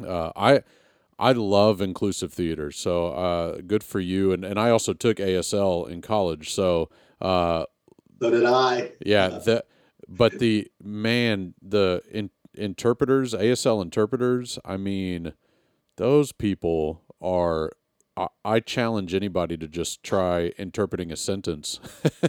[0.06, 0.62] uh, I
[1.18, 2.70] I love inclusive theater.
[2.70, 4.32] So uh, good for you.
[4.32, 6.52] And and I also took ASL in college.
[6.54, 7.64] So uh,
[8.22, 8.92] So did I.
[9.04, 9.66] yeah, that.
[10.08, 14.58] But the man, the in, interpreters, ASL interpreters.
[14.64, 15.32] I mean,
[15.96, 17.72] those people are.
[18.44, 21.80] I, challenge anybody to just try interpreting a sentence,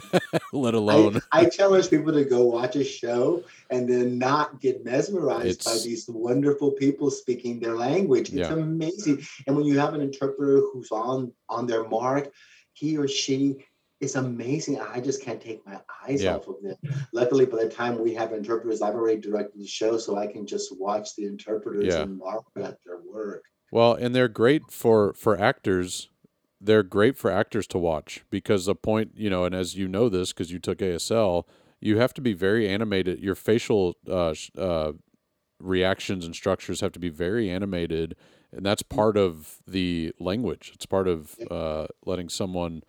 [0.52, 1.20] let alone.
[1.32, 5.78] I, I challenge people to go watch a show and then not get mesmerized by
[5.84, 8.28] these wonderful people speaking their language.
[8.28, 8.52] It's Yeah.
[8.52, 9.22] amazing.
[9.46, 12.32] And when you have an interpreter who's on on their mark,
[12.72, 13.56] he or she
[14.00, 14.80] is amazing.
[14.80, 16.36] I just can't take my eyes Yeah.
[16.36, 16.76] off of them.
[17.12, 20.44] Luckily, by the time we have interpreters, I've already directed the show, so I can
[20.46, 22.02] just watch the interpreters Yeah.
[22.02, 23.44] and marvel at their work.
[23.72, 26.10] Well, and they're great for for actors.
[26.60, 30.08] They're great for actors to watch because the point, you know, and as you know
[30.08, 31.48] this because you took ASL,
[31.80, 33.18] you have to be very animated.
[33.18, 34.92] Your facial uh, uh,
[35.58, 38.14] reactions and structures have to be very animated,
[38.52, 40.70] and that's part of the language.
[40.74, 42.82] It's part of uh, letting someone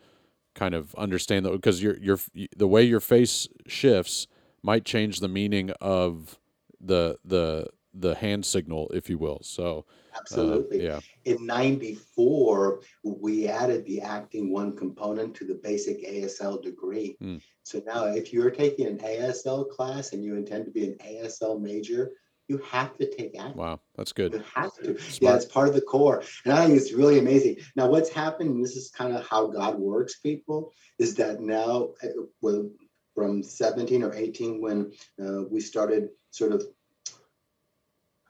[0.54, 2.20] kind of understand that because your your
[2.58, 4.28] the way your face shifts
[4.62, 6.40] might change the meaning of
[6.82, 9.40] the the the hand signal, if you will.
[9.44, 10.84] So uh, Absolutely.
[10.84, 11.00] yeah.
[11.26, 17.38] in 94 we added the acting one component to the basic asl degree Hmm.
[17.64, 21.60] so now if you're taking an asl class and you intend to be an asl
[21.62, 22.12] major
[22.50, 24.34] you have to take acting Wow, that's good.
[24.34, 25.00] you have to.
[25.00, 25.22] Smart.
[25.22, 26.24] Yeah, it's part of the core.
[26.44, 27.56] And I think it's really amazing.
[27.78, 31.94] Now, what's happened, and this is kind of how God works, people, is that now,
[32.04, 32.08] uh,
[32.42, 32.70] well,
[33.16, 34.92] from 17 or 18, when
[35.24, 36.66] uh, we started sort of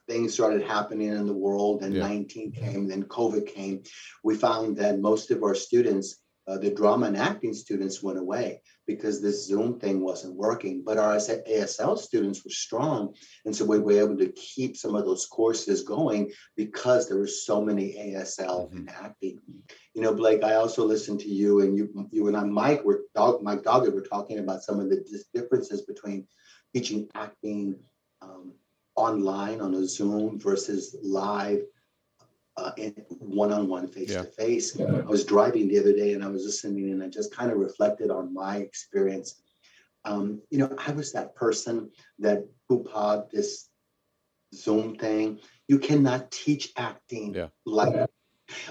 [0.08, 2.08] things started happening in the world and Yeah.
[2.08, 3.84] 19 came, then COVID came,
[4.24, 8.62] we found that most of our students, uh, the drama and acting students, went away
[8.86, 10.84] because this Zoom thing wasn't working.
[10.84, 13.16] But our ASL students were strong.
[13.46, 17.28] And so we were able to keep some of those courses going because there were
[17.28, 18.76] so many ASL Mhm.
[18.78, 19.39] in acting.
[19.94, 23.04] You know, Blake, I also listened to you and you you and I, Mike, were
[23.16, 25.02] dog, Mike Doggett, were talking about some of the
[25.34, 26.28] differences between
[26.74, 27.80] teaching acting
[28.22, 28.54] um,
[28.95, 31.61] online on a Zoom versus live
[32.57, 34.80] uh, in one-on-one face-to-face.
[34.80, 37.57] I was driving the other day and I was listening and I just kind of
[37.57, 39.41] reflected on my experience.
[40.05, 41.89] Um, you know, I was that person
[42.20, 43.70] that pooped this
[44.53, 45.39] Zoom thing.
[45.68, 47.47] You cannot teach acting Yeah.
[47.65, 48.09] like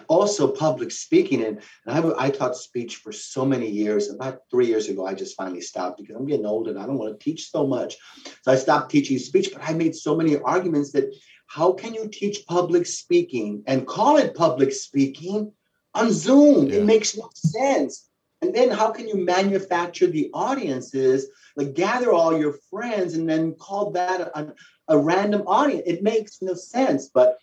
[0.09, 4.67] also public speaking and, and I, I taught speech for so many years about three
[4.67, 7.25] years ago i just finally stopped because i'm getting old and i don't want to
[7.25, 7.97] teach so much
[8.43, 11.15] so i stopped teaching speech but i made so many arguments that
[11.47, 15.53] how can you teach public speaking and call it public speaking
[15.95, 16.77] on zoom Yeah.
[16.77, 18.09] it makes no sense
[18.43, 23.55] And then how can you manufacture the audiences, like gather all your friends and then
[23.55, 24.53] call that a,
[24.89, 25.85] a random audience?
[25.87, 27.09] It makes no sense.
[27.19, 27.39] But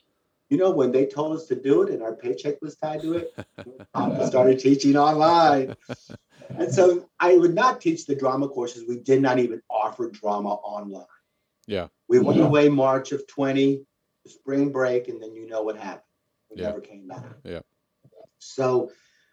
[0.49, 3.13] you know, when they told us to do it and our paycheck was tied to
[3.13, 3.33] it,
[3.93, 5.75] I started teaching online.
[6.57, 8.87] And so I would not teach the drama courses.
[8.87, 11.05] We did not even offer drama online.
[11.67, 11.87] Yeah.
[12.07, 13.85] We went away March of 20,
[14.25, 16.03] spring break, and then you know what happened.
[16.49, 16.67] We Yeah.
[16.67, 17.25] never came back.
[17.43, 17.61] Yeah.
[18.39, 18.91] So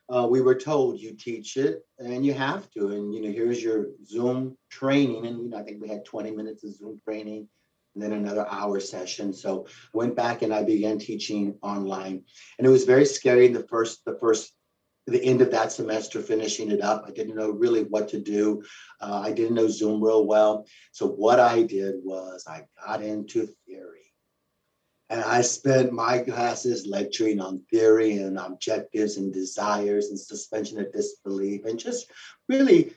[0.08, 2.90] uh, we were told you teach it and you have to.
[2.90, 5.26] And you know, here's your Zoom training.
[5.26, 7.48] And you know, I think we had 20 minutes of Zoom training
[7.96, 9.32] and then another hour session.
[9.32, 12.22] So I went back and I began teaching online.
[12.58, 14.52] And it was very scary the first, the first
[15.06, 17.04] the end of that semester, finishing it up.
[17.06, 18.62] I didn't know really what to do.
[19.00, 20.66] Uh, I didn't know Zoom real well.
[20.92, 24.12] So what I did was I got into theory.
[25.08, 30.92] And I spent my classes lecturing on theory and objectives and desires and suspension of
[30.92, 32.10] disbelief and just
[32.48, 32.92] really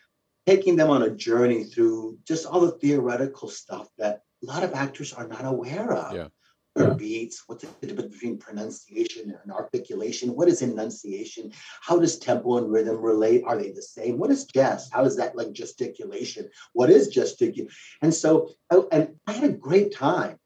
[0.47, 4.73] taking them on a journey through just all the theoretical stuff that a lot of
[4.73, 6.15] actors are not aware of.
[6.15, 6.27] Yeah.
[6.73, 7.43] What beats?
[7.47, 10.35] What's the difference between pronunciation and articulation?
[10.35, 11.51] What is enunciation?
[11.81, 13.43] How does tempo and rhythm relate?
[13.45, 14.17] Are they the same?
[14.17, 14.93] What is jest?
[14.93, 16.49] How is that like gesticulation?
[16.73, 17.71] What is gesticulation?
[18.01, 20.37] And so, oh, and I had a great time,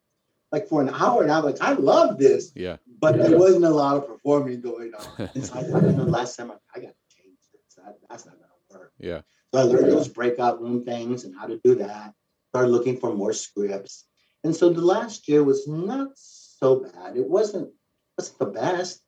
[0.52, 2.78] like for an hour, and I'm like, I love this, Yeah.
[3.00, 5.30] but there wasn't a lot of performing going on.
[5.36, 7.76] And so I thought, you know, last time I, I got to change this.
[7.76, 8.94] That, that's not going to work.
[8.98, 9.22] Yeah.
[9.54, 12.14] So I learned those breakout room things and how to do that.
[12.54, 14.06] Started looking for more scripts.
[14.44, 17.18] And so the last year was not so bad.
[17.18, 17.72] It wasn't
[18.16, 19.02] wasn't the best,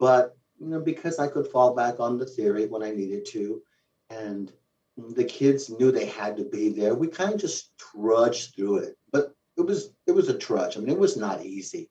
[0.00, 3.60] but you know, because I could fall back on the theory when I needed to,
[4.08, 4.50] and
[4.96, 6.94] the kids knew they had to be there.
[6.94, 8.96] We kind of just trudged through it.
[9.12, 10.76] But it was it was a trudge.
[10.76, 11.90] I mean, it was not easy.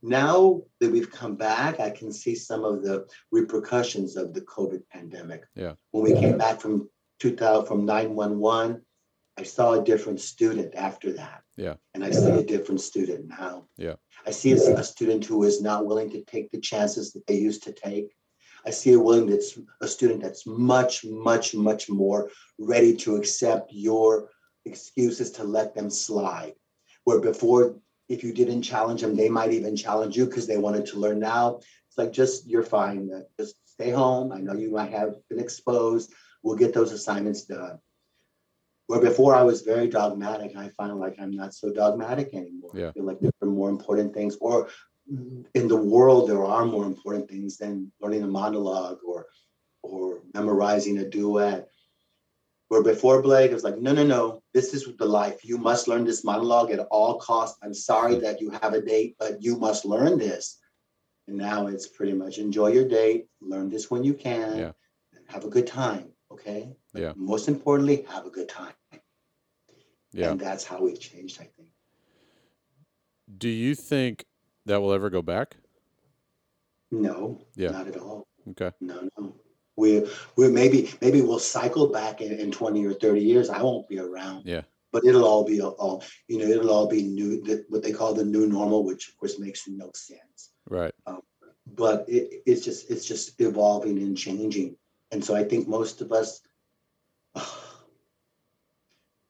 [0.00, 4.82] Now that we've come back, I can see some of the repercussions of the COVID
[4.90, 5.44] pandemic.
[5.54, 5.74] Yeah.
[5.90, 6.88] When we came back from
[7.18, 8.80] 2000 from 911,
[9.38, 11.42] I saw a different student after that.
[11.56, 11.74] Yeah.
[11.94, 13.66] And I see a different student now.
[13.76, 13.94] Yeah.
[14.26, 17.36] I see a, a student who is not willing to take the chances that they
[17.36, 18.12] used to take.
[18.66, 23.72] I see a willing that's a student that's much, much, much more ready to accept
[23.72, 24.30] your
[24.64, 26.54] excuses to let them slide.
[27.04, 27.76] Where before,
[28.08, 31.20] if you didn't challenge them, they might even challenge you because they wanted to learn.
[31.20, 33.08] Now it's like just you're fine.
[33.38, 34.32] Just stay home.
[34.32, 36.12] I know you might have been exposed.
[36.42, 37.78] We'll get those assignments done.
[38.88, 42.72] Where before I was very dogmatic, I find like I'm not so dogmatic anymore.
[42.74, 42.88] Yeah.
[42.88, 44.68] I feel like there are more important things, or
[45.54, 49.26] in the world there are more important things than learning a monologue or
[49.82, 51.68] or memorizing a duet.
[52.68, 55.44] Where before Blake, it was like, no, no, no, this is the life.
[55.44, 57.58] You must learn this monologue at all costs.
[57.62, 60.58] I'm sorry that you have a date, but you must learn this.
[61.28, 64.72] And now it's pretty much enjoy your date, learn this when you can, Yeah.
[65.14, 66.12] and have a good time.
[66.30, 66.60] Okay.
[66.94, 67.12] Yeah.
[67.16, 68.74] Most importantly, have a good time.
[70.12, 70.30] Yeah.
[70.30, 71.68] And that's how we've changed, I think.
[73.36, 74.24] Do you think
[74.66, 75.56] that will ever go back?
[76.90, 77.70] No, Yeah.
[77.70, 78.26] not at all.
[78.50, 78.70] Okay.
[78.80, 79.34] No, no.
[79.76, 83.48] We we maybe maybe we'll cycle back in, in 20 or 30 years.
[83.50, 84.46] I won't be around.
[84.46, 84.62] Yeah.
[84.90, 88.14] But it'll all be all, you know, it'll all be new, the, what they call
[88.14, 90.52] the new normal, which of course makes no sense.
[90.68, 90.94] Right.
[91.06, 91.20] Um,
[91.66, 94.76] but it, it's just it's just evolving and changing.
[95.12, 96.40] And so I think most of us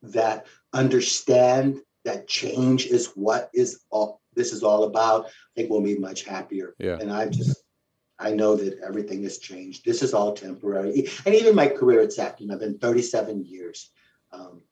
[0.02, 5.82] that understand that change is what is all this is all about, I think we'll
[5.82, 6.74] be much happier.
[6.78, 6.98] Yeah.
[7.00, 7.64] And I just
[8.18, 9.84] I know that everything has changed.
[9.84, 11.08] This is all temporary.
[11.24, 13.90] And even my career at acting, I've been 37 years.
[14.32, 14.62] Um,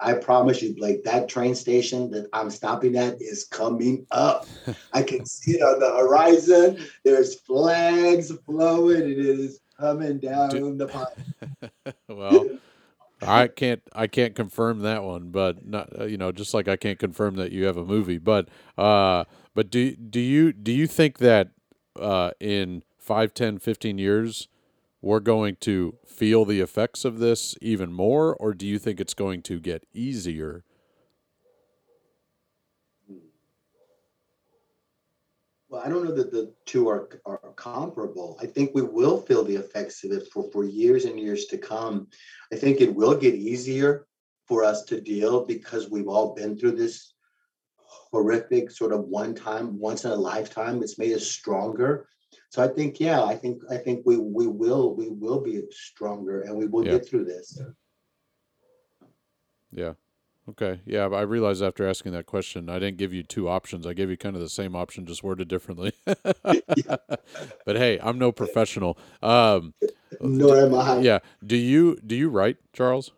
[0.00, 4.46] I promise you, Blake, that train station that I'm stopping at is coming up.
[4.92, 6.78] I can see it on the horizon.
[7.04, 9.10] There's flags flowing.
[9.10, 11.94] It is coming down Do- the pipe.
[12.08, 12.46] well,
[13.20, 16.76] I can't I can't confirm that one, but not uh, you know just like I
[16.76, 20.86] can't confirm that you have a movie, but uh, but do do you do you
[20.86, 21.50] think that
[21.98, 24.48] uh, in 5, 10, 15 years
[25.02, 29.14] we're going to feel the effects of this even more, or do you think it's
[29.14, 30.64] going to get easier?
[35.68, 38.38] Well, I don't know that the two are, are comparable.
[38.40, 41.58] I think we will feel the effects of it for, for years and years to
[41.58, 42.08] come.
[42.52, 44.06] I think it will get easier
[44.46, 47.12] for us to deal because we've all been through this
[47.76, 50.82] horrific sort of one time, once in a lifetime.
[50.82, 52.08] It's made us stronger.
[52.50, 56.42] So I think, yeah, I think I think we we will we will be stronger
[56.42, 56.92] and we will Yeah.
[56.92, 57.60] get through this.
[59.70, 59.92] Yeah.
[60.50, 60.80] Okay.
[60.86, 63.86] Yeah, I realized after asking that question, I didn't give you two options.
[63.86, 65.92] I gave you kind of the same option, just worded differently.
[67.66, 68.96] But hey, I'm no professional.
[69.22, 69.74] Um,
[70.20, 71.00] Nor am I.
[71.00, 71.18] yeah.
[71.44, 73.12] Do you do you write, Charles?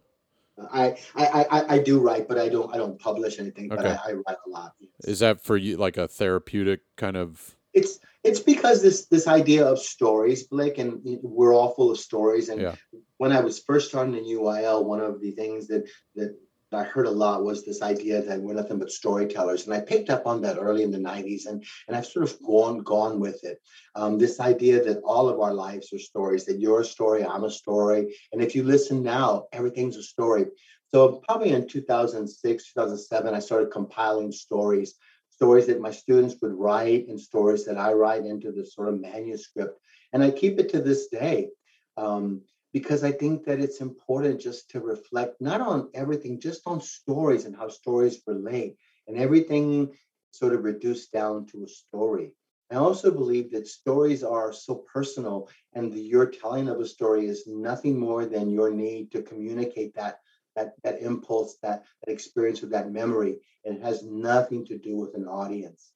[0.72, 3.68] I, I, I, I do write, but I don't I don't publish anything.
[3.68, 3.96] But Okay.
[4.04, 4.72] I, I write a lot.
[5.04, 7.56] Is that for you like a therapeutic kind of?
[7.72, 12.48] it's it's because this this idea of stories, Blake, and we're all full of stories.
[12.48, 12.74] And Yeah.
[13.18, 16.36] when I was first starting in UIL, one of the things that that
[16.72, 20.10] I heard a lot was this idea that we're nothing but storytellers, and I picked
[20.10, 23.42] up on that early in the '90s, and and I've sort of gone gone with
[23.44, 23.60] it.
[23.94, 27.44] Um, this idea that all of our lives are stories, that you're a story, I'm
[27.44, 30.46] a story, and if you listen now, everything's a story.
[30.88, 34.96] So probably in 2006, 2007, I started compiling stories
[35.40, 39.00] stories that my students would write and stories that I write into this sort of
[39.00, 39.80] manuscript.
[40.12, 41.48] And I keep it to this day
[41.96, 42.42] um,
[42.72, 47.44] because I think that it's important just to reflect not on everything, just on stories
[47.44, 48.76] and how stories relate
[49.08, 49.92] and everything
[50.30, 52.32] sort of reduced down to a story.
[52.70, 57.26] I also believe that stories are so personal, and the, your telling of a story
[57.26, 60.20] is nothing more than your need to communicate that
[60.54, 64.96] that that impulse, that that experience with that memory, and it has nothing to do
[64.96, 65.90] with an audience.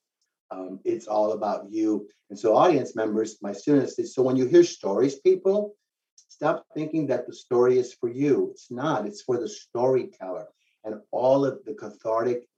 [0.51, 2.09] Um, it's all about you.
[2.31, 5.77] And so, audience members, my students, so when you hear stories, people,
[6.35, 8.49] stop thinking that the story is for you.
[8.51, 9.07] It's not.
[9.07, 10.49] It's for the storyteller,
[10.85, 12.49] and all of the cathartic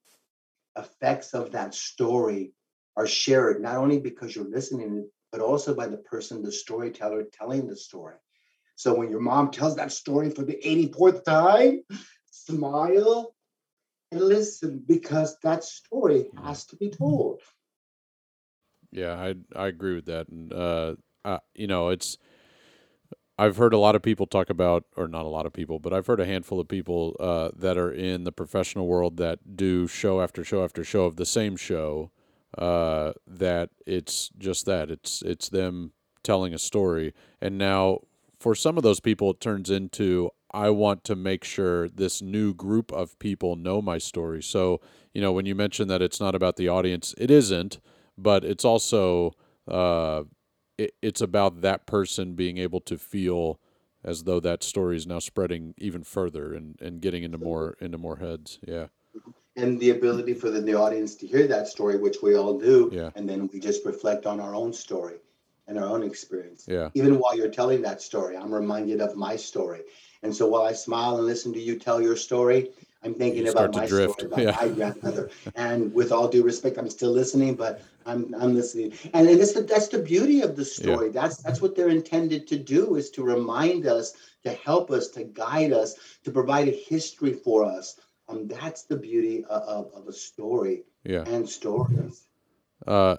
[0.79, 2.53] effects of that story
[2.97, 7.67] are shared not only because you're listening, but also by the person, the storyteller, telling
[7.67, 8.17] the story.
[8.77, 11.83] So when your mom tells that story for the 84th time,
[12.31, 13.35] smile
[14.11, 17.43] and listen because that story has to be told.
[18.91, 20.95] Yeah, I I agree with that, and uh,
[21.55, 22.17] you know, it's
[23.39, 25.93] I've heard a lot of people talk about, or not a lot of people, but
[25.93, 29.87] I've heard a handful of people uh, that are in the professional world that do
[29.87, 32.11] show after show after show of the same show.
[32.57, 37.99] Uh, that it's just that it's it's them telling a story, and now
[38.41, 42.55] for some of those people, it turns into I want to make sure this new
[42.55, 44.43] group of people know my story.
[44.43, 44.81] So
[45.13, 47.81] you know, when you mention that it's not about the audience, it isn't,
[48.17, 49.35] but it's also
[49.69, 50.23] uh,
[50.79, 53.61] it, it's about that person being able to feel
[54.05, 57.99] as though that story is now spreading even further and, and getting into more into
[57.99, 58.59] more heads.
[58.67, 58.87] Yeah.
[59.57, 62.91] And the ability for the, the audience to hear that story, which we all do,
[62.93, 63.11] Yeah.
[63.15, 65.17] and then we just reflect on our own story
[65.67, 66.67] and our own experience.
[66.69, 66.91] Yeah.
[66.95, 69.81] Even while you're telling that story, I'm reminded of my story.
[70.23, 72.71] And so while I smile and listen to you tell your story,
[73.03, 74.21] I'm thinking You about my drift.
[74.21, 74.57] story, about Yeah.
[74.69, 75.31] my grandmother.
[75.55, 78.93] and with all due respect, I'm still listening, but I'm I'm listening.
[79.15, 81.11] And that's the that's the beauty of the story.
[81.11, 85.25] That's that's what they're intended to do is to remind us, to help us, to
[85.25, 85.95] guide us,
[86.25, 88.01] to provide a history for us.
[88.29, 91.23] Um, that's the beauty of, of, of a story Yeah.
[91.29, 92.23] and stories.
[92.87, 93.17] Uh,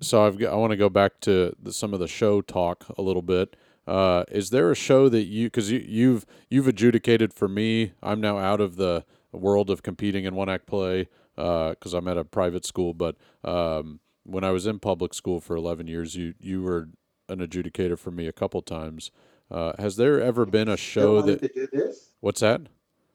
[0.00, 2.86] so I've got, I want to go back to the, some of the show talk
[2.96, 3.54] a little bit.
[3.86, 7.92] Uh, is there a show that you because you, you've you've adjudicated for me?
[8.02, 9.04] I'm now out of the
[9.36, 12.94] world of competing in one act play because I'm at a private school.
[12.94, 16.88] But um, when I was in public school for 11 years, you you were
[17.28, 19.10] an adjudicator for me a couple times.
[19.50, 22.10] Uh, has there ever been a show that to do this?
[22.20, 22.62] what's that?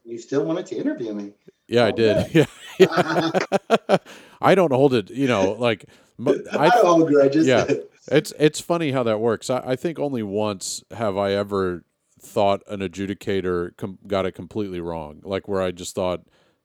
[0.05, 1.33] You still wanted to interview me.
[1.67, 2.33] Yeah, I did.
[2.33, 2.45] Yeah,
[4.41, 5.09] I don't hold it.
[5.09, 5.85] You know, like
[6.25, 7.45] I don't hold grudges.
[7.47, 7.65] yeah.
[8.07, 9.49] It's it's funny how that works.
[9.49, 11.83] I, I think only once have I ever
[12.21, 15.21] thought an adjudicator com- got it completely wrong.
[15.23, 16.21] Like where I just thought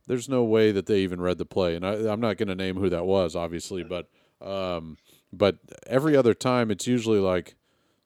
[0.07, 2.55] there's no way that they even read the play, and I, I'm not going to
[2.55, 4.09] name who that was, obviously, but
[4.41, 4.97] um,
[5.33, 7.57] but every other time it's usually like,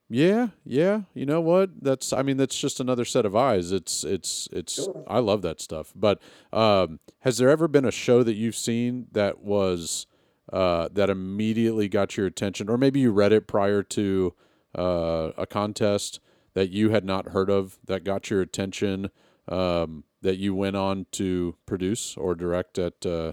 [0.08, 1.70] yeah, yeah, you know what?
[1.82, 3.72] That's I mean that's just another set of eyes.
[3.72, 5.04] It's it's it's Sure.
[5.06, 5.92] I love that stuff.
[5.94, 6.20] But
[6.52, 10.06] um, has there ever been a show that you've seen that was
[10.52, 14.34] uh, that immediately got your attention, or maybe you read it prior to
[14.76, 16.20] uh, a contest
[16.54, 19.10] that you had not heard of that got your attention,
[19.48, 23.32] um, that you went on to produce or direct at uh,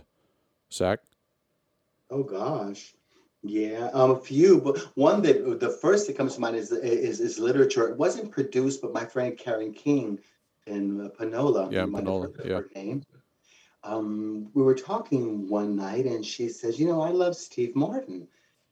[0.70, 0.99] SAC?
[2.09, 2.93] Oh gosh,
[3.43, 7.20] yeah, um, a few, but one that the first that comes to mind is is,
[7.20, 7.88] is literature.
[7.89, 10.20] It wasn't produced, but my friend Karen King
[10.65, 11.70] in uh, Panola.
[11.72, 12.61] Yeah, you might have Panola, yeah.
[12.76, 13.03] name.
[13.84, 18.28] Um, we were talking one night, and she says, "You know, I love Steve Martin.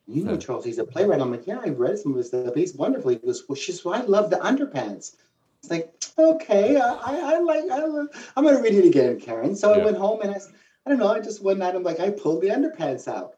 [0.07, 2.55] You know, Charles, he's a playwright." I'm like, "Yeah, I've read some of his stuff.
[2.55, 5.15] He's wonderful." He goes, "Well, she's well, I love the Underpants."
[5.65, 9.55] It's like, okay, I, I, like, I love, I'm gonna read it again, Karen.
[9.55, 10.37] So I went home and I,
[10.85, 13.37] I don't know, I just one night I'm like, I pulled the Underpants out.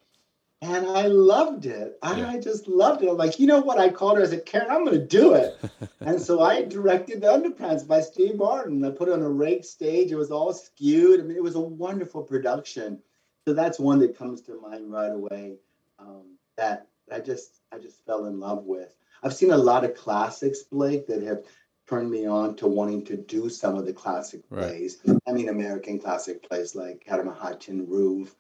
[0.61, 1.97] And I loved it.
[2.01, 2.30] I, Yeah.
[2.32, 3.09] I just loved it.
[3.09, 3.78] I'm like, you know what?
[3.78, 4.24] I called her.
[4.24, 5.55] I said, Karen, I'm going to do it.
[6.01, 8.84] and so I directed the Underpants by Steve Martin.
[8.84, 10.11] I put it on a rake stage.
[10.11, 11.20] It was all skewed.
[11.20, 12.99] I mean, it was a wonderful production.
[13.45, 15.57] So that's one that comes to mind right away.
[15.99, 18.95] Um, that I just I just fell in love with.
[19.24, 21.43] I've seen a lot of classics, Blake, that have
[21.88, 24.68] turned me on to wanting to do some of the classic Right.
[24.68, 24.99] plays.
[25.28, 28.36] I mean, American classic plays like Cat on a Hot Tin Roof,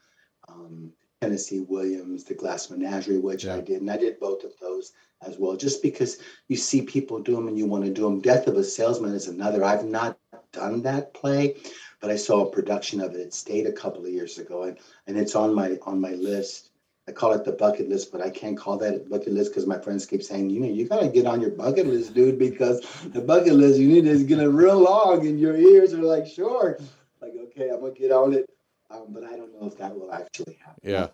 [0.49, 0.91] um,
[1.21, 4.91] Tennessee Williams, The Glass Menagerie, which I did, and I did both of those
[5.25, 5.55] as well.
[5.55, 8.19] Just because you see people do them and you want to do them.
[8.21, 9.63] Death of a Salesman is another.
[9.63, 10.19] I've not
[10.51, 11.55] done that play,
[12.01, 14.77] but I saw a production of it at State a couple of years ago, and
[15.07, 16.69] and it's on my on my list.
[17.07, 19.65] I call it the bucket list, but I can't call that a bucket list because
[19.65, 22.81] my friends keep saying, you know, you gotta get on your bucket list, dude, because
[23.13, 26.27] the bucket list you need is getting a real long and your ears are like
[26.27, 26.81] short.
[27.21, 28.45] Like, okay, I'm gonna get on it.
[28.89, 30.81] Um, but I don't know if that will actually happen.
[30.83, 31.07] Yeah.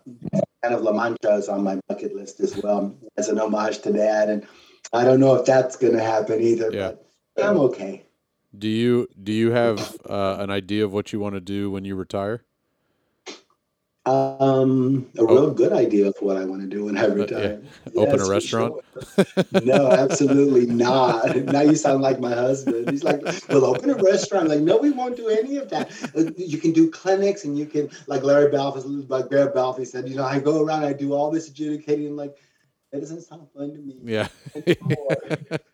[0.62, 3.92] Kind of La Mancha is on my bucket list as well as an homage to
[3.92, 4.28] that.
[4.28, 4.46] And
[4.92, 6.92] I don't know if that's gonna happen either, Yeah.
[7.36, 8.04] but I'm okay.
[8.56, 11.84] Do you do you have uh, an idea of what you want to do when
[11.84, 12.44] you retire?
[14.06, 15.26] Um, a Oh.
[15.26, 17.62] real good idea of what I want to do when I retire.
[17.96, 18.74] Open a Yes, restaurant?
[19.16, 19.34] sure.
[19.64, 21.34] no, absolutely not.
[21.54, 22.90] Now you sound like my husband.
[22.90, 25.90] He's like, "We'll open a restaurant." like, no, we won't do any of that.
[26.14, 30.06] Uh, You can do clinics, and you can, like Larry Balfour, like Bear Balfour said,
[30.08, 32.08] you know, I go around, I do all this adjudicating.
[32.08, 32.36] I'm Like,
[32.92, 33.96] that doesn't sound fun to me.
[34.04, 34.28] Yeah.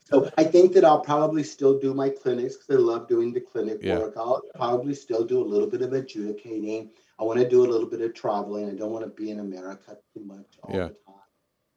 [0.04, 3.40] so I think that I'll probably still do my clinics because I love doing the
[3.40, 3.98] clinic Yeah.
[3.98, 4.14] work.
[4.16, 6.90] I'll probably still do a little bit of adjudicating.
[7.20, 8.70] I want to do a little bit of traveling.
[8.70, 10.88] I don't want to be in America too much all Yeah.
[10.88, 11.16] the time.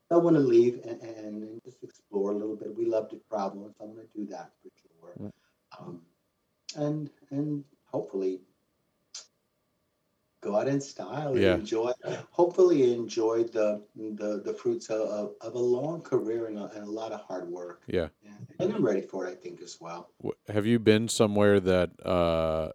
[0.09, 2.75] I want to leave and, and, just explore a little bit.
[2.75, 5.31] We love to travel, and so I want to do that for sure.
[5.77, 6.01] Um,
[6.75, 8.41] and and hopefully
[10.41, 11.53] go out in style Yeah.
[11.53, 11.91] and enjoy
[12.31, 16.91] hopefully enjoy the the, the fruits of, of, a long career and a, and a
[16.91, 18.09] lot of hard work Yeah.
[18.25, 20.09] and, and i'm ready for it i think as well
[20.49, 22.71] Have you been somewhere that uh,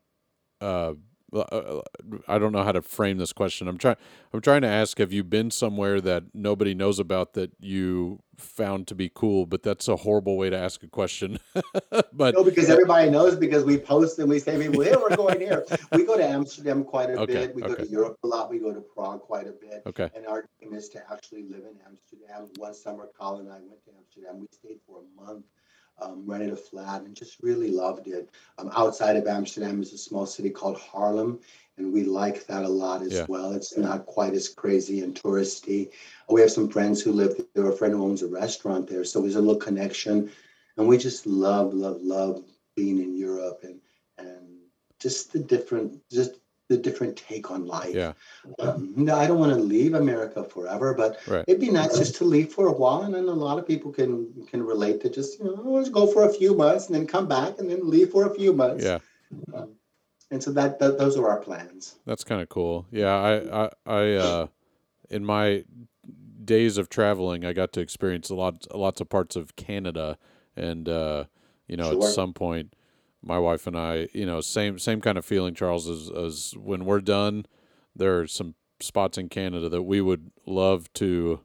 [0.61, 0.95] uh,
[1.33, 1.81] Uh, uh,
[2.27, 3.69] I don't know how to frame this question.
[3.69, 3.97] I'm trying.
[4.33, 8.87] I'm trying to ask: Have you been somewhere that nobody knows about that you found
[8.89, 9.47] to be cool?
[9.47, 11.39] But that's a horrible way to ask a question.
[12.13, 15.41] but no because everybody knows because we post and we say people here we're going
[15.41, 18.51] here we go to amsterdam quite a Okay, bit we go to europe a lot
[18.51, 21.65] we go to prague quite a bit okay, and our dream is to actually live
[21.65, 22.49] in Amsterdam.
[22.57, 24.41] One summer, Colin and I went to Amsterdam.
[24.41, 25.45] We stayed for a month,
[26.01, 28.31] um, rented a flat, and just really loved it.
[28.59, 31.41] Um, outside of Amsterdam is a small city called Haarlem,
[31.77, 33.27] and we like that a lot as Yeah.
[33.29, 33.53] well.
[33.53, 35.91] It's not quite as crazy and touristy.
[36.29, 37.69] We have some friends who live there.
[37.69, 40.31] A friend who owns a restaurant there, so there's a little connection,
[40.77, 42.45] and we just love, love, love
[42.77, 43.81] being in Europe and
[44.19, 44.59] and
[45.01, 47.95] just the different, just the different take on life.
[47.95, 48.13] yeah,
[48.59, 51.45] Um, no, I don't want to leave America forever, but Right.
[51.49, 53.91] it'd be nice just to leave for a while, and then a lot of people
[53.91, 57.07] can can relate to just you know just go for a few months and then
[57.07, 58.85] come back and then leave for a few months.
[58.85, 58.99] yeah.
[59.55, 59.75] Um,
[60.31, 61.97] and so that, that those are our plans.
[62.05, 62.87] That's kind of cool.
[62.91, 64.47] Yeah, I, I, I, uh,
[65.09, 65.65] in my
[66.45, 70.19] days of traveling, I got to experience a lot, lots of parts of Canada,
[70.55, 71.25] and uh,
[71.67, 72.09] you know, Sure.
[72.09, 72.75] at some point,
[73.23, 76.85] my wife and I, you know, same, same kind of feeling, Charles, as, as when
[76.85, 77.47] we're done.
[77.95, 81.41] There are some spots in Canada that we would love to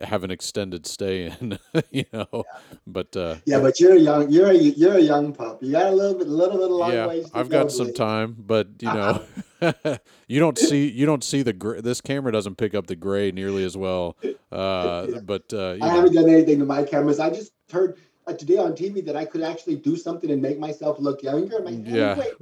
[0.00, 1.58] have an extended stay in,
[1.90, 2.44] you know,
[2.86, 5.62] but uh, Yeah, but you're a young you're a you're a young pup.
[5.62, 7.30] You got a little bit little bit long yeah, ways.
[7.34, 9.22] I've go, got some time, but you know,
[10.28, 11.80] you don't see you don't see the gray.
[11.80, 14.16] This camera doesn't pick up the gray nearly as well.
[14.50, 17.20] Uh, but uh, I know, haven't done anything to my cameras.
[17.20, 20.58] I just heard uh, today on TV that I could actually do something and make
[20.58, 21.58] myself look younger.
[21.58, 22.16] I'm like, Yeah.
[22.16, 22.34] wait,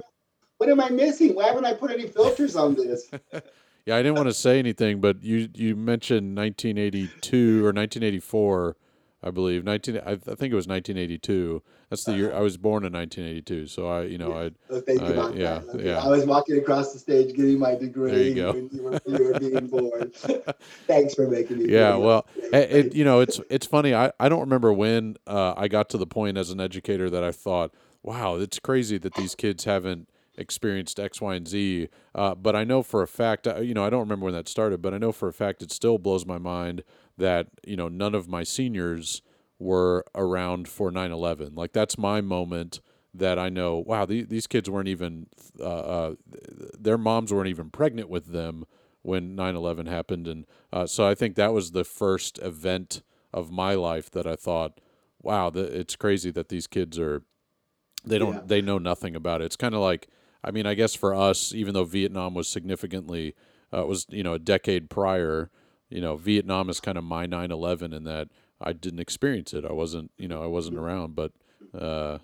[0.57, 1.35] what am I missing?
[1.35, 3.09] Why haven't I put any filters on this?
[3.85, 8.75] yeah, I didn't want to say anything, but you you mentioned 1982 or 1984,
[9.23, 9.63] I believe.
[9.63, 11.61] 19, I, I think it was 1982.
[11.89, 13.67] That's the year I was born in 1982.
[13.67, 16.03] So I, you know, I So think I- about yeah, yeah.
[16.03, 18.53] I was walking across the stage getting my degree There you go.
[18.53, 20.11] when you were, you were being born.
[20.87, 21.65] Thanks for making me.
[21.73, 23.93] Yeah, well, it, it you know it's it's funny.
[23.93, 27.23] I, I don't remember when uh, I got to the point as an educator that
[27.23, 30.07] I thought, wow, it's crazy that these kids haven't
[30.37, 31.89] experienced X, Y, and Z.
[32.15, 34.47] Uh, but I know for a fact, uh, you know, I don't remember when that
[34.47, 36.83] started, but I know for a fact it still blows my mind
[37.21, 39.21] that you know none of my seniors
[39.59, 41.55] were around for 9/11.
[41.55, 42.81] Like that's my moment
[43.13, 43.77] that I know.
[43.77, 45.27] Wow, these these kids weren't even
[45.59, 46.15] uh, uh,
[46.77, 48.65] their moms weren't even pregnant with them
[49.03, 53.01] when 9/11 happened, and uh, so I think that was the first event
[53.33, 54.79] of my life that I thought,
[55.21, 57.23] wow, the, it's crazy that these kids are
[58.05, 58.41] they don't Yeah.
[58.45, 59.45] they know nothing about it.
[59.45, 60.07] It's kind of like
[60.43, 63.35] I mean, I guess for us, even though Vietnam was significantly
[63.75, 65.49] uh, was you know a decade prior,
[65.91, 68.29] you know, Vietnam is kind of my 9/11 in that
[68.59, 69.65] I didn't experience it.
[69.65, 71.31] I wasn't, you know, I wasn't around, but
[71.73, 72.17] uh,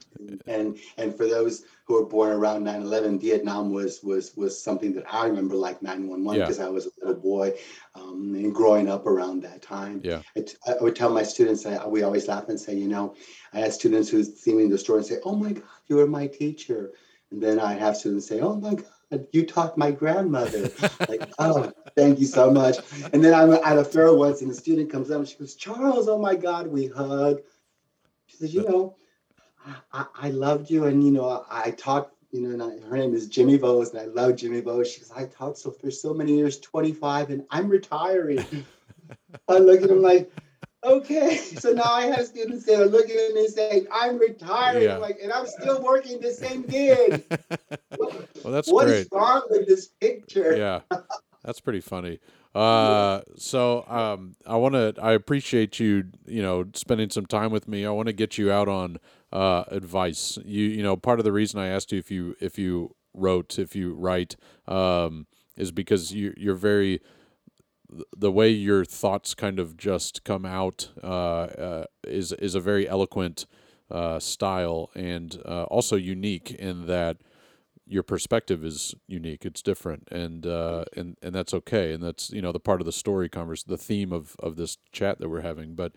[0.46, 5.06] and and for those who were born around 9-11 vietnam was was was something that
[5.14, 6.66] i remember like 911 because yeah.
[6.66, 7.54] i was a little boy
[7.96, 11.90] um, and growing up around that time yeah I, I would tell my students that
[11.90, 13.16] we always laugh and say you know
[13.54, 15.96] i had students who see me in the store and say oh my god you
[15.96, 16.92] were my teacher
[17.32, 18.86] and then i have students say oh my god
[19.32, 20.70] you taught my grandmother
[21.08, 22.78] like oh thank you so much
[23.14, 25.56] and then i'm at a fair once and a student comes up and she goes
[25.56, 27.40] charles oh my god we hug
[28.26, 28.98] she says you know
[29.92, 30.86] I, I loved you.
[30.86, 34.00] And, you know, I, taught, you know, and I, her name is Jimmy Bose, and
[34.00, 34.92] I love Jimmy Bose.
[34.92, 38.46] She goes, I taught so for so many years, 25, and I'm retiring.
[39.48, 40.32] I look at him like,
[40.84, 41.38] okay.
[41.58, 44.84] So now I have students that are looking at me saying, I'm retiring.
[44.84, 44.98] Yeah.
[44.98, 47.24] Like, and I'm still working the same gig.
[47.98, 49.08] well, that's what great.
[49.10, 50.56] What is wrong with this picture?
[50.56, 50.82] Yeah.
[51.44, 52.20] That's pretty funny.
[52.54, 54.94] Uh, so um, I want to.
[55.02, 56.06] I appreciate you.
[56.26, 57.86] You know, spending some time with me.
[57.86, 58.98] I want to get you out on
[59.32, 60.38] uh, advice.
[60.44, 63.58] You you know part of the reason I asked you if you if you wrote
[63.60, 64.36] if you write
[64.68, 67.00] um, is because you you're very
[68.16, 72.88] the way your thoughts kind of just come out uh, uh, is is a very
[72.88, 73.46] eloquent
[73.90, 77.18] uh, style and uh, also unique in that
[77.90, 79.46] your perspective is unique.
[79.46, 81.94] It's different, and uh, and and that's okay.
[81.94, 84.78] And that's you know the part of the story converse, the theme of of this
[84.92, 85.76] chat that we're having.
[85.76, 85.94] But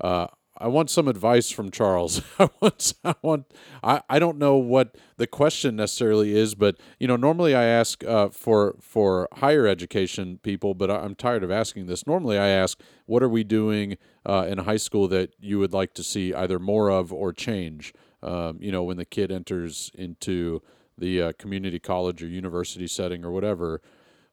[0.00, 0.26] uh,
[0.58, 2.22] I want some advice from Charles.
[2.38, 7.08] I want, I want, I, I don't know what the question necessarily is, but you
[7.08, 11.86] know, normally I ask uh, for for higher education people, but I'm tired of asking
[11.86, 12.06] this.
[12.06, 13.96] Normally, I ask, what are we doing
[14.26, 17.94] uh, in high school that you would like to see either more of or change?
[18.22, 20.62] Um, you know, when the kid enters into
[20.96, 23.80] the uh, community college or university setting or whatever.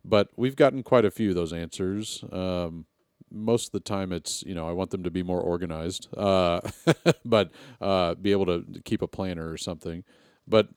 [0.05, 2.23] But we've gotten quite a few of those answers.
[2.31, 2.85] Um,
[3.31, 6.61] most of the time it's you know I want them to be more organized, uh,
[7.25, 7.51] but
[7.81, 10.03] uh, be able to keep a planner or something.
[10.47, 10.69] But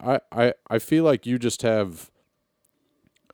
[0.00, 2.10] I, I I feel like you just have.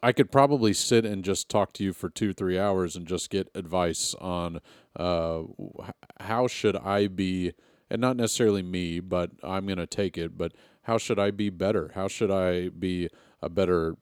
[0.02, 3.30] I could probably sit and just talk to you for two three hours and just
[3.30, 4.60] get advice on
[4.96, 5.42] uh,
[6.20, 7.52] how should I be,
[7.88, 10.36] and not necessarily me, but I'm gonna take it.
[10.36, 10.52] But
[10.82, 11.92] how should I be better?
[11.94, 13.08] How should I be
[13.40, 13.96] a better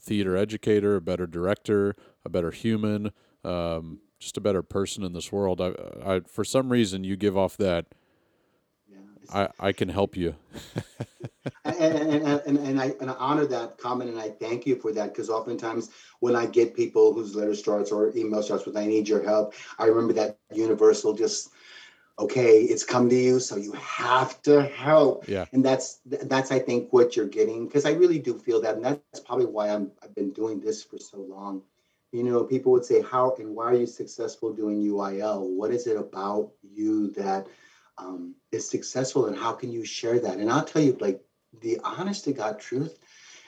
[0.00, 1.94] theater educator, a better director,
[2.24, 3.12] a better human?
[3.44, 5.60] Um, just a better person in this world.
[5.60, 5.72] I,
[6.04, 7.86] I for some reason you give off that.
[8.90, 10.34] Yeah, I, I can help you.
[11.64, 14.92] and, and, and, and, I, and I honor that comment and I thank you for
[14.92, 15.90] that because oftentimes
[16.20, 19.54] when I get people whose letter starts or email starts with I need your help,
[19.78, 21.50] I remember that universal just
[22.18, 26.58] okay it's come to you so you have to help yeah and that's that's i
[26.58, 29.90] think what you're getting because i really do feel that and that's probably why i'm
[30.02, 31.62] i've been doing this for so long
[32.16, 35.50] you know, people would say, how and why are you successful doing UIL?
[35.50, 37.46] What is it about you that
[37.98, 40.38] um, is successful and how can you share that?
[40.38, 41.22] And I'll tell you, like,
[41.60, 42.98] the honest to God truth,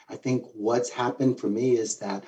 [0.07, 2.25] I think what's happened for me is that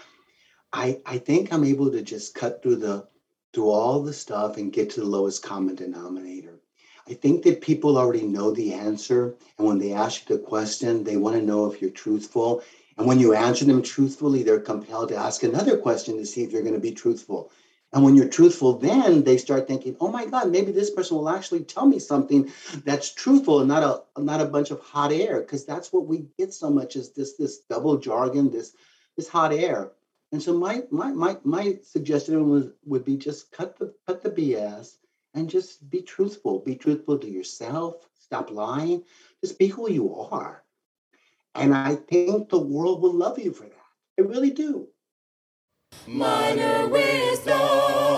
[0.74, 3.08] I, I think I'm able to just cut through the
[3.54, 6.62] through all the stuff and get to the lowest common denominator.
[7.08, 9.36] I think that people already know the answer.
[9.58, 12.64] And when they ask you the question, they want to know if you're truthful.
[13.02, 16.52] And when you answer them truthfully, they're compelled to ask another question to see if
[16.52, 17.52] you're going to be truthful.
[17.92, 21.28] And when you're truthful, then they start thinking, "Oh my God, maybe this person will
[21.28, 22.52] actually tell me something
[22.86, 26.28] that's truthful and not a not a bunch of hot air." Because that's what we
[26.38, 28.74] get so much is this this double jargon, this
[29.18, 29.94] this hot air.
[30.32, 34.30] And so my my my my suggestion was would be just cut the cut the
[34.30, 34.98] BS
[35.34, 36.60] and just be truthful.
[36.60, 38.08] Be truthful to yourself.
[38.14, 39.04] Stop lying.
[39.44, 40.64] Just be who you are.
[41.56, 43.76] And I think the world will love you for that.
[44.20, 44.88] I really do.
[46.08, 48.11] Minor wisdom.